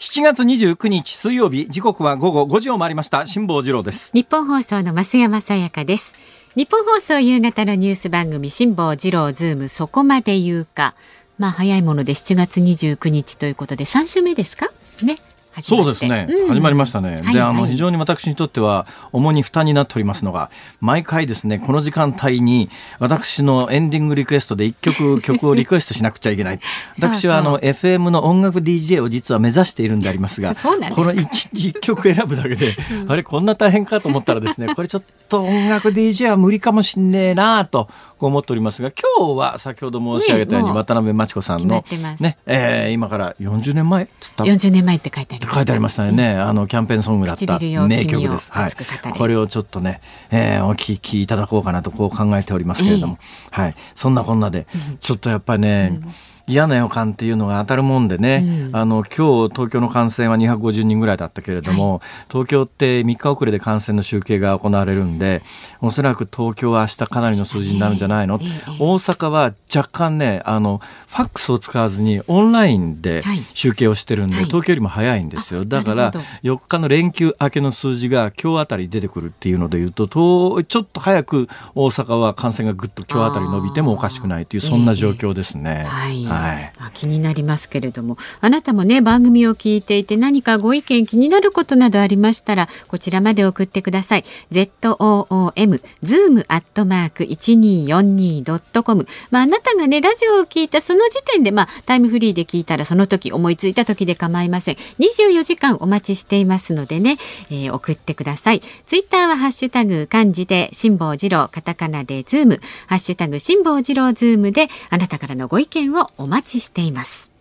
[0.04, 3.26] 7月29日水曜日時刻は午後5時を回りました。
[3.26, 4.12] 辛坊治郎です。
[4.14, 6.14] 日本放送の増山さやかです。
[6.58, 10.93] 日本放送夕方のニュース番組辛坊治郎ズームそこまで言うか。
[11.38, 14.68] まあ早いもので7月29日ということで3週目ですか？
[15.01, 15.20] ね。
[15.62, 20.49] そうですね、うん、始まりましたね、はい、であの、非常に私にとっては重荷、負担になっておりますのが
[20.82, 26.60] 毎回ですねこの時間帯に私のエンディングリクエストで一曲曲をリクエストしなくちゃいけない。
[26.97, 37.89] 私はあの FM の音楽 DJ を実は目指しているんでありますがこの一日一曲選ぶだけで、うん、あれこんな大変かと思ったらですね これちょっと音楽 DJ は無理かもしんねえなと
[38.20, 41.84] 思っておりますが今日は先ほど申し上げたように、渡辺真知子さんの、
[42.20, 48.72] ねえー、今から40年前つった40年前って書いてありました、書いてありましたよね、あのキャンペーンソングだった名曲です、はい、
[49.18, 53.20] これをちょっとね、えー、お聞きいただこうかなとこう考えておりますけれども、
[53.52, 54.68] はい、そんなこんなで
[55.00, 56.14] ちょっとやっぱりね、うん
[56.46, 65.41] 嫌な予感っていうのが当たるもんでね、うん、あの今日東京の感染は250人ぐらいだったけれども、はい、東京って3日遅れで感染の集計が行われるんで
[65.80, 73.22] おそらく東京は明日かなりの数字になるんじゃないの、えー、大阪は若干ねあのファックスを使わずにオンラインで
[73.54, 75.64] 集計をしてるんで、はい、東京よりも早いんですよ。
[75.64, 76.12] だから
[76.44, 85.86] 4日の連休明けの数字が今日あたり出てくるっていうのでいうとちょっと早く大阪は感染がぐっと今日あたり伸びてもおかしくないというそんな状況ですね。
[85.88, 88.17] はいはい、気になりますけれども。
[88.41, 94.25] あなたもね番組を聞いていて何かご意見気になることなどありましたらこちらまで送ってください。
[94.51, 104.75] ZOOM zoom アットマーク 1242.com まああなたがねラジオを聞いたその時点でまあタイムフリーで聞いたらその時思いついた時で構いません。
[104.99, 107.17] 24時間お待ちしていますのでね、
[107.49, 108.61] えー、送ってください。
[108.86, 112.59] ツイッターはハッシュタグ漢字で辛坊治郎カタカナでズーム。
[112.88, 117.32] ハッシュタグ辛坊治郎ズームであなたからのご意見をお待ちしています。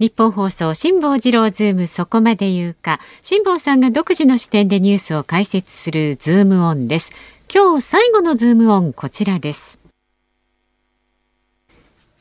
[0.00, 3.00] 日本放送辛坊治郎ズームそこまで言うか。
[3.22, 7.12] 辛坊さんが独自の視点でニュースを解説するズームオンです。
[7.52, 9.80] 今日最後のズームオンこちらです。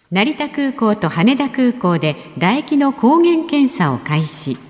[0.10, 4.67] 成田空港と羽田空港で唾液の抗原検査を開始。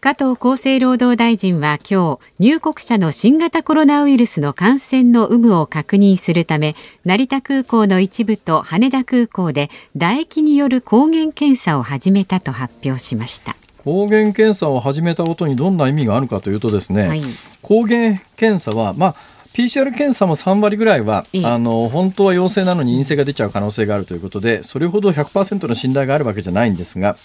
[0.00, 13.56] 加藤厚生労働大臣は今日入国者の新型コロナウイルスの感染の有無を確認するため成田空港の一部と羽田空港で唾液による抗原検査を始めたと発表しました。
[13.78, 17.22] 抗原検査を始めたことにどんな意味があるかというとですね、はい、
[17.62, 19.14] 抗原検査はまあ
[19.52, 27.16] PCR 検査も3割ぐらいは、あの本当は陽性なのに陰性が出ちゃう可能性があるということでそれほど100%の信頼があるわけじゃないんですが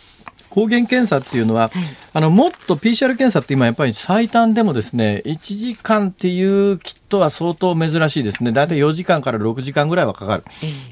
[0.54, 1.72] 抗原検査っていうのは、はい、
[2.14, 8.52] あのもっと PCR 検査って今やっぱり最短でもですね1時間っていうキットは相当珍しいですね。
[8.52, 10.44] 大体4時間から6時間ぐらいはかかる、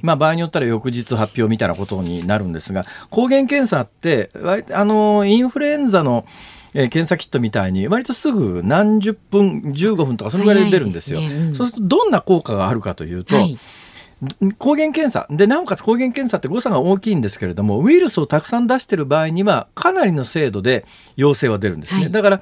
[0.01, 4.31] まあ、場合によったら翌日発表みたいなことになるんですが抗原検査って
[4.71, 6.25] あのインフルエンザの
[6.73, 11.19] えー、検査キットみたいに割とすぐ何十分15分とかそのぐらいで出るんですよ。
[11.19, 11.53] すね。
[11.53, 13.59] そうするとどんな効果があるかというと、はい
[14.59, 15.25] 抗原検査。
[15.29, 22.41] でなおかつ抗原検査って誤差が大きいんですけれどもウイルスをたくさん出している場合にはかなりの精度で陽性は出るんですね、はい、だから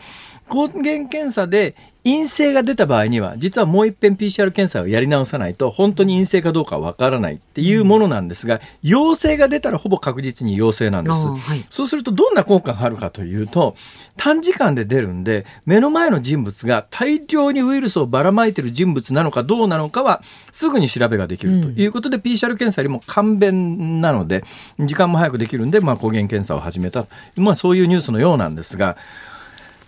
[0.49, 1.75] 抗原検査で
[2.09, 13.75] 陰性が出た場合には実はもう一遍 PCR 検査をやり直さないと本当に陰性かどうかわからないっていうものなんですが、うん、陽性が出たらほぼ確実に陽性なんです、はい、そうするとどんな効果があるかというと
[14.17, 24.43] 短時間で出るんで目の前の人物が大量にウイルスをばらまいてる人物なのかどうなのかはすぐに調べができるということで、うん、PCR 検査よりも簡便なので
[24.79, 27.05] 時間も早くできるんで、まあ、抗原検査を始めた、
[27.35, 28.97] まあ、そういうニュースのようなんですが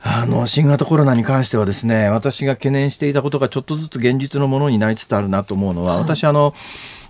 [0.04, 6.54] あの新型コロナに関してはですね私が懸念していたことがちょっとずつ現実のものになりつつあるなと思うのは、はい、私あの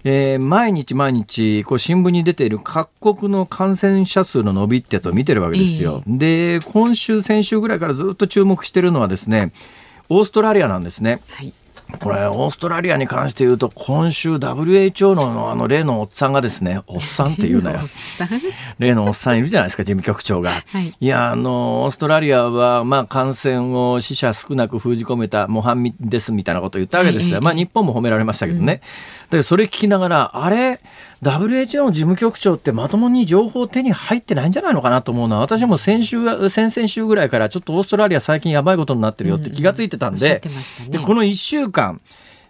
[0.04, 6.02] えー、毎日毎日こう新聞に出ている各国の感染者数の伸びってやつを見てるわけですよ。
[6.08, 9.54] で今週先週ぐらいからずっと注目してるのはですね
[10.10, 11.22] オーストラリアなんですね。
[11.30, 11.54] はい
[12.00, 17.80] これ、オーストラリアに関して言うと、今週 WHO のあの例のおっさんがですね、おっさんって言うなよ。
[18.80, 20.64] 例のおっさんいるじゃないですか、事務局長が。
[20.72, 27.36] はい、いや、あの、オーストラリアは、まあ、感染を死者少なく封じ込めた模範ですみたいなことを言ったわけですよ。
[27.36, 28.82] はい、まあ、日本も褒められましたけどね。
[29.32, 30.80] うん、で、それ聞きながら、あれ、
[31.24, 41.81] WHO の事務局長ってまともに情報手に入ってないんじゃないのかなと思うのは、私も先週、先々週ぐらいからちょっとオーストラリア最近やばいことになってるよって気がついてたんで、うんね、でこの1週間、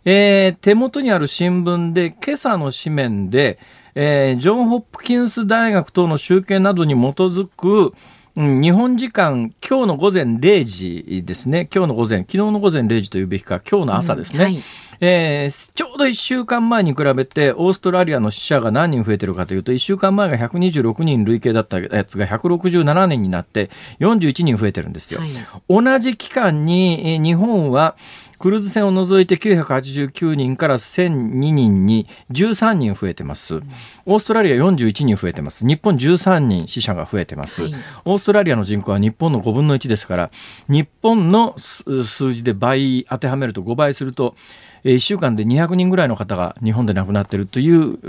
[0.03, 3.59] えー、手元にある新聞で今朝の紙面で、
[3.95, 7.93] えー、ジョン・ホップキンス大学等の集計などに基づく、
[8.36, 11.67] うん、日本時間今日の午前0時ですね。
[11.73, 14.63] 今日の午前昨日の午前0時というべきか今日の朝ですね、うんはい。
[15.01, 23.69] えー、ちょうど1週間前に比べてオーストラリアの死者が何人増えてるかというと1週間前が126人累計だったやつが167人になって
[23.99, 25.19] 41人増えてるんですよ。
[25.19, 25.32] はい、
[25.67, 27.95] 同じ期間に日本は
[28.41, 33.61] クルーズ船を除いて989人から1002人に13人増えてます。
[34.07, 35.65] オーストラリア41人増えてます。
[35.65, 37.61] 日本13人死者が増えてます。
[37.61, 37.75] はい、
[38.05, 40.31] オーストラリアの人口は日本の5分の1ですから、
[40.67, 44.35] 日本の数字で倍当てはめると5倍すると、
[44.83, 47.99] 1週間で200人ぐらいの方が日本で亡くなっているという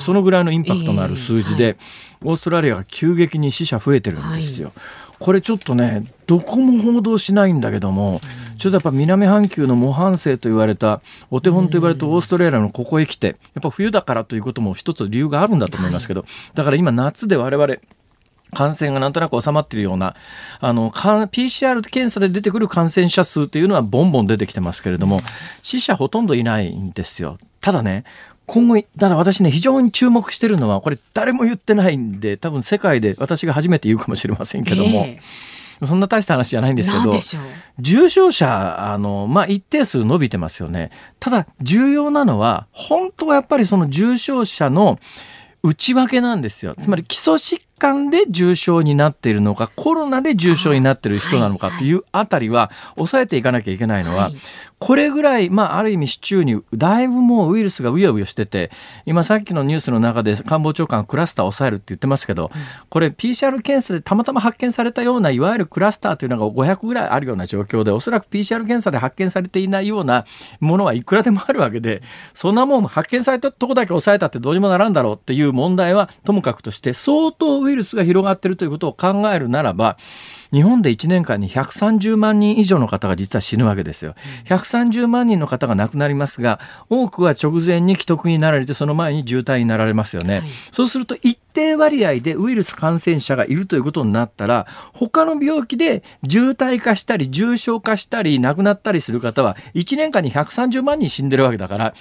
[0.00, 1.76] そのぐらいのインパクトのある数字で、えーはい、
[2.24, 4.72] オーストラリアが急激に死者増えてるんですよ。
[4.74, 8.20] はいこれちょっとねどこも報道しないんだけども、
[8.58, 11.00] ちょっとやっぱ南半球の模範生と言われた
[11.30, 17.76] お手本と言われたオーストラリアのここへ来てやっぱ冬だからということも一つ理由があるんだと思いますけど、だから今夏で我々
[18.52, 20.16] 感染がなんとなく収まっているような、
[20.60, 25.20] あの、PCR 検査で出てくる感染者数というのはボンボン出てきてますけれども、
[25.62, 27.38] 死者ほとんどいないんですよ。
[27.60, 28.04] ただね、
[28.48, 37.12] 今後、ただ私ね、非常に注目してるのは、これ誰も言ってないんで、多分世界で私が初めて言うかもしれませんけども、えー、そんな大した話じゃないんですけど、
[37.78, 40.90] 重症者、あの、まあ、一定数伸びてますよね。
[41.20, 44.98] ただ、重要なのは、本当はやっぱりその重症者の
[45.62, 46.74] 内訳なんですよ。
[46.74, 54.30] つまり基礎疾患で重症になっているのか、コロナで重症になっている人なのかというあたりは、抑えていかなきゃいけないのは、
[54.78, 58.70] これぐらい、まあ、ある意味、市中にだいぶもうウイルスがうようよしてて、
[59.06, 62.50] 今さっきのニュースの中で官房長官クラスターを抑えるって言ってますけど、
[62.88, 70.24] これ PCR 検査でたまたま発見されたような、いわゆるクラスターというのが500ぐらいあるような状況で、おそらく PCR 検査で発見されていないような
[70.60, 72.02] ものはいくらでもあるわけで、
[72.32, 79.96] そんなもん発見されたとこだけ抑えたってどうにもならんだろうっていう問題はともかくとして、相当ウイルスが広がっているということを考えるならば、
[80.52, 84.14] 日本で1年間に130万人以上の方が実は死ぬわけですよ。
[84.46, 86.58] 130万人の方が亡くなりますが、
[86.88, 90.38] 多くは直前に既得になられて、その前に渋滞になられますよね。
[90.40, 101.94] はい、そうすると一定割合でウイルス感染者がいるということになったら、他の病気で渋滞化したり、重症化したり、亡くなったりする方は、1年間に130万人死んでるわけだから、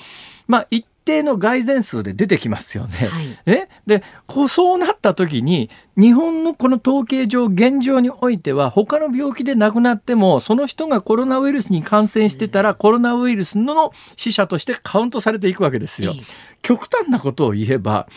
[0.47, 3.07] まあ、一定の蓋然数で出てきますよね。
[3.07, 3.69] はい、え？
[3.87, 16.13] でこうそうなった時に日本のこの統計上現状においては他の病気で亡くなってもその人がコロナウイルスに感染してたら、コロナウイルスの死者としてカウントされていくわけですよ。
[16.61, 18.07] 極端なことを言えば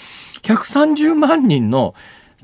[0.43, 1.95] 130万人の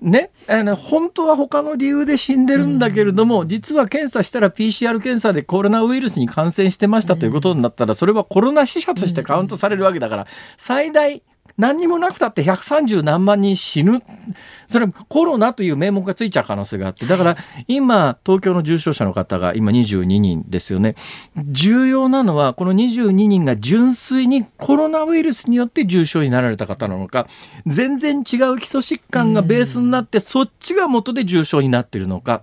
[0.02, 10.26] ね、あの本当は他の理由で死んでるんだけれども、実は検査したら PCR 検査でコロナウイルスに感染してましたということになったら、それはコロナ死者としてカウントされるわけだから、
[10.58, 11.22] 最大
[11.58, 14.02] 何にもなくたって130何万人死ぬ。
[14.68, 17.36] それコロナという名目がついちゃう可能性があって、だから
[17.66, 20.96] 今、東京の重症者の方が今22人ですよね。
[21.50, 27.26] 重要なのは、この22人が純粋にコロナウイルスによって重症になられた方なのか、
[27.66, 32.42] 全然違う基礎疾患がベースになって、そっちが元で重症になっているのか。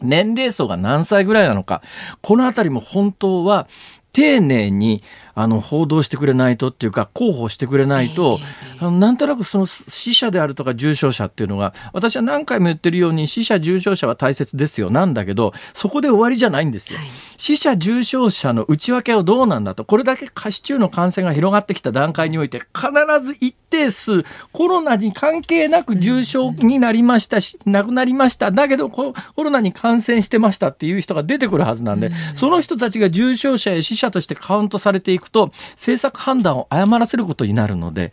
[0.00, 1.82] 年齢層が何歳ぐらいなのか。
[2.22, 3.66] このあたりも本当は
[4.12, 5.02] 丁寧に
[5.38, 8.40] あの報道してくれないとっていうか広報してくれないと、
[8.80, 14.88] あのなんとなくその死者であるとか重症者っていうのが私は何回も言ってるように死者重症者は大切ですよ。
[14.90, 16.98] なんだけどそこで終わりじゃないんですよ。
[17.36, 19.84] 死者重症者の内訳はどうなんだと。
[19.84, 22.90] これだけ過失中の感染が広がってきた段階において必
[23.22, 28.50] ず一定数コロナに関係なく重症になりましたし、亡くなりました。
[28.50, 38.12] だけどコロナに感染してましたっていう人が出てくるはずなんで、その人たちが重症者や死者としてカウントされていくくと政策判断を誤らせることになるので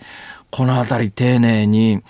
[0.51, 2.03] この辺り丁寧に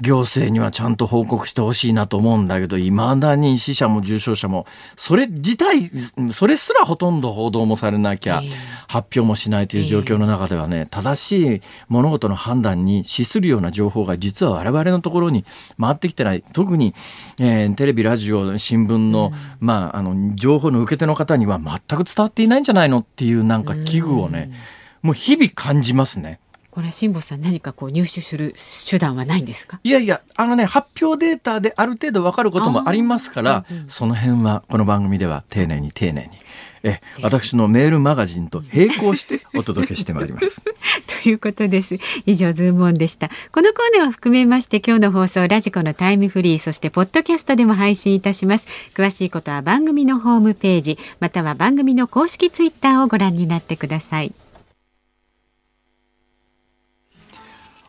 [0.00, 5.90] 行政にはちゃんと報告してほしいなと思うんだけど、いまだに死者も重症者も、それ自体、
[6.32, 8.42] それすらほとんど報道もされなきゃ、
[8.88, 15.44] 発表もしないという状況の中ではね、正しい物事の判断に資するような情報が実は我々のところに
[15.78, 16.42] 回ってきてない。
[16.52, 16.94] 特に、
[17.38, 24.50] えー、テレビ、ラジオ、新聞の、まあ、あの、情報の受け手の方には全く伝わっていないんじゃないのっていうなんか危惧をね、
[25.02, 26.40] もう日々感じますね。
[26.70, 28.54] これ辛坊さん何かこう入手する
[28.88, 29.80] 手段はないんですか？
[29.82, 36.38] いやいやあのね発表データである程度わかることもありますから、うんうん、その辺はこの番組では丁寧に丁寧に。
[36.82, 40.62] え私のメールマガジンと並行してお届けしてまいります。
[41.22, 41.98] ということです。
[42.24, 43.28] 以上ズームオンでした。
[43.52, 48.66] このコーナーを含めまして今日の放送ラジコのタイムフリーそしてポッドキャストでも配信いたします。
[48.94, 54.32] 詳しいことは番組のホームページまたは番組の公式ツイッターをご覧になってください。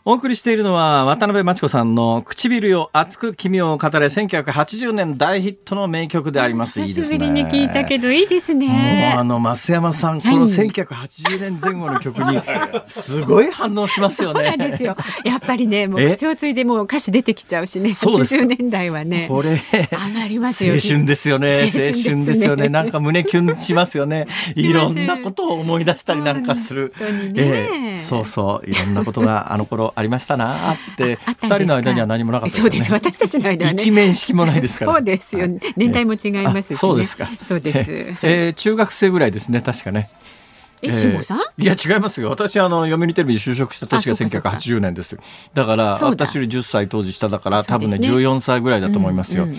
[0.04, 6.82] お送りしているのは渡辺真知子さんの唇よ熱く君を語れ1980年大ヒットの名曲であります。
[6.82, 9.24] 久しぶりに聞いたけどいいですもうねあ。
[9.24, 12.42] の増山さん、この1980年前後の曲に
[12.88, 14.66] すごい反応しますよそうなね。
[14.66, 14.98] んですよ。
[15.24, 16.16] やっぱりね、もうえ？
[16.16, 17.94] 口をついでもう歌詞出てきちゃうしね。
[17.94, 19.28] そうですか80年代はね。
[19.30, 21.50] これ上がりますよ青春ですよね。
[21.50, 22.70] 青青春ですよね。
[22.70, 24.26] なんか胸キュンしますよね。
[24.56, 26.92] いろんなことを思い出したりなんかする。
[26.98, 28.68] 本当にねええそうそう。
[28.68, 31.18] いろんなことがあの頃ありましたなって。
[31.26, 32.92] 二人の間には何もなかったそうです。
[32.92, 33.78] 私たちの間はね。
[33.78, 34.94] 一面識もないですから。
[34.94, 35.48] そうですよ。
[35.76, 36.76] 年代も違いますしね。
[36.76, 37.28] あそうですか。
[37.44, 37.92] そうです。
[37.92, 39.62] ええー中学生ぐらいですね。
[39.62, 40.10] 確かね。
[40.82, 41.40] え、辛坊さん？
[41.58, 42.30] いや違いますよ。
[42.30, 44.50] 私あの読売テレビに就職した年があそうかそうか。
[44.50, 45.18] 1980年です
[45.54, 49.56] だから私より10歳当時下だから多分ねね14歳ぐらいだと思いますよ、うん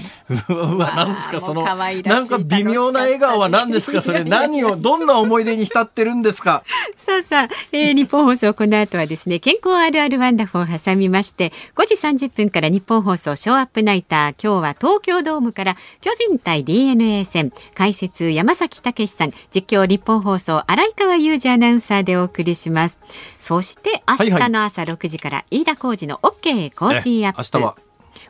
[0.48, 4.24] う わ何ですかそのもう可愛らしないんか微妙な笑顔は何ですかそれ？
[4.24, 6.62] 何をどんな思い出に浸ってるんですか？
[6.96, 14.34] さあさあ、えー、日本放送この後はですね健康あるあるワンダフルを挟みまして5時30分から日本放送ショーアップナイター。
[14.42, 17.52] 今日は東京ドームから巨人対 DNA 戦。
[17.74, 19.32] 解説山崎武さん。
[19.54, 22.98] 実況日本放送洗川雄司アナウンサーでお送りします。
[23.38, 27.76] そして明日の朝6時から飯田浩二の OK 工事アップ、え明日は？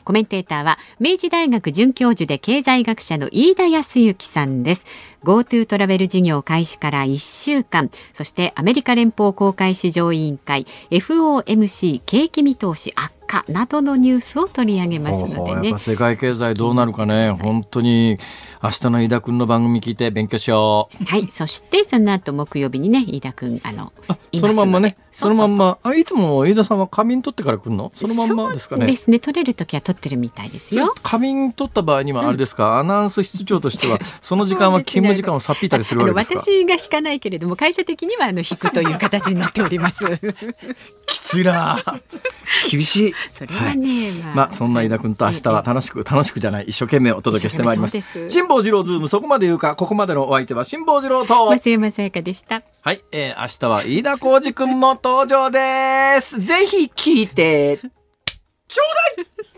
[0.04, 4.86] コメンテーターは明治大学准教授で経済学者の飯田康之さんです。
[5.22, 15.78] GoTo トラベル事業開始から1週間、そしてアメリカ連邦公開市場委員会 FOMC 景気見通し悪化などのニュースを取り上げますのでね。
[15.78, 17.30] 世界経済どうなるかね。
[17.30, 18.18] 本当に
[18.62, 21.04] 明日の飯田君の番組聞いて勉強しよう。
[21.04, 23.92] はい、そしてその後木曜日にね飯田くんあの
[24.32, 24.98] いそのまんまね。
[25.10, 25.78] そのまんま。
[25.82, 27.90] あいつも飯田さんは仮眠取ってから来るの？
[27.94, 28.86] そのまんまですかね？
[28.86, 29.18] ですね。
[29.18, 30.92] 取れる時は取ってるみたいですよ。
[31.02, 40.04] 仮眠取った場合にはあれですか、アナウンス室長としてはその時間は勤務時間をさっぴいたりするわけですか私が引かないけれども会社的にはあの引くという形になっております。
[41.06, 41.82] きついな。
[42.70, 44.12] 厳しいそれはね、い。
[44.12, 48.28] まあまあそんな飯田君と明日は楽しく楽しくじゃない一生懸命お届けしてまいります。
[48.28, 51.46] 辛坊治郎ズームそこまで言うかここまでのお相手は辛坊治郎と。
[51.50, 52.62] 増山さやかでした。
[52.80, 56.40] はい、えー、明日は飯田浩二君も登場です。
[56.40, 58.82] ぜひ聞いてちょ
[59.16, 59.51] うだい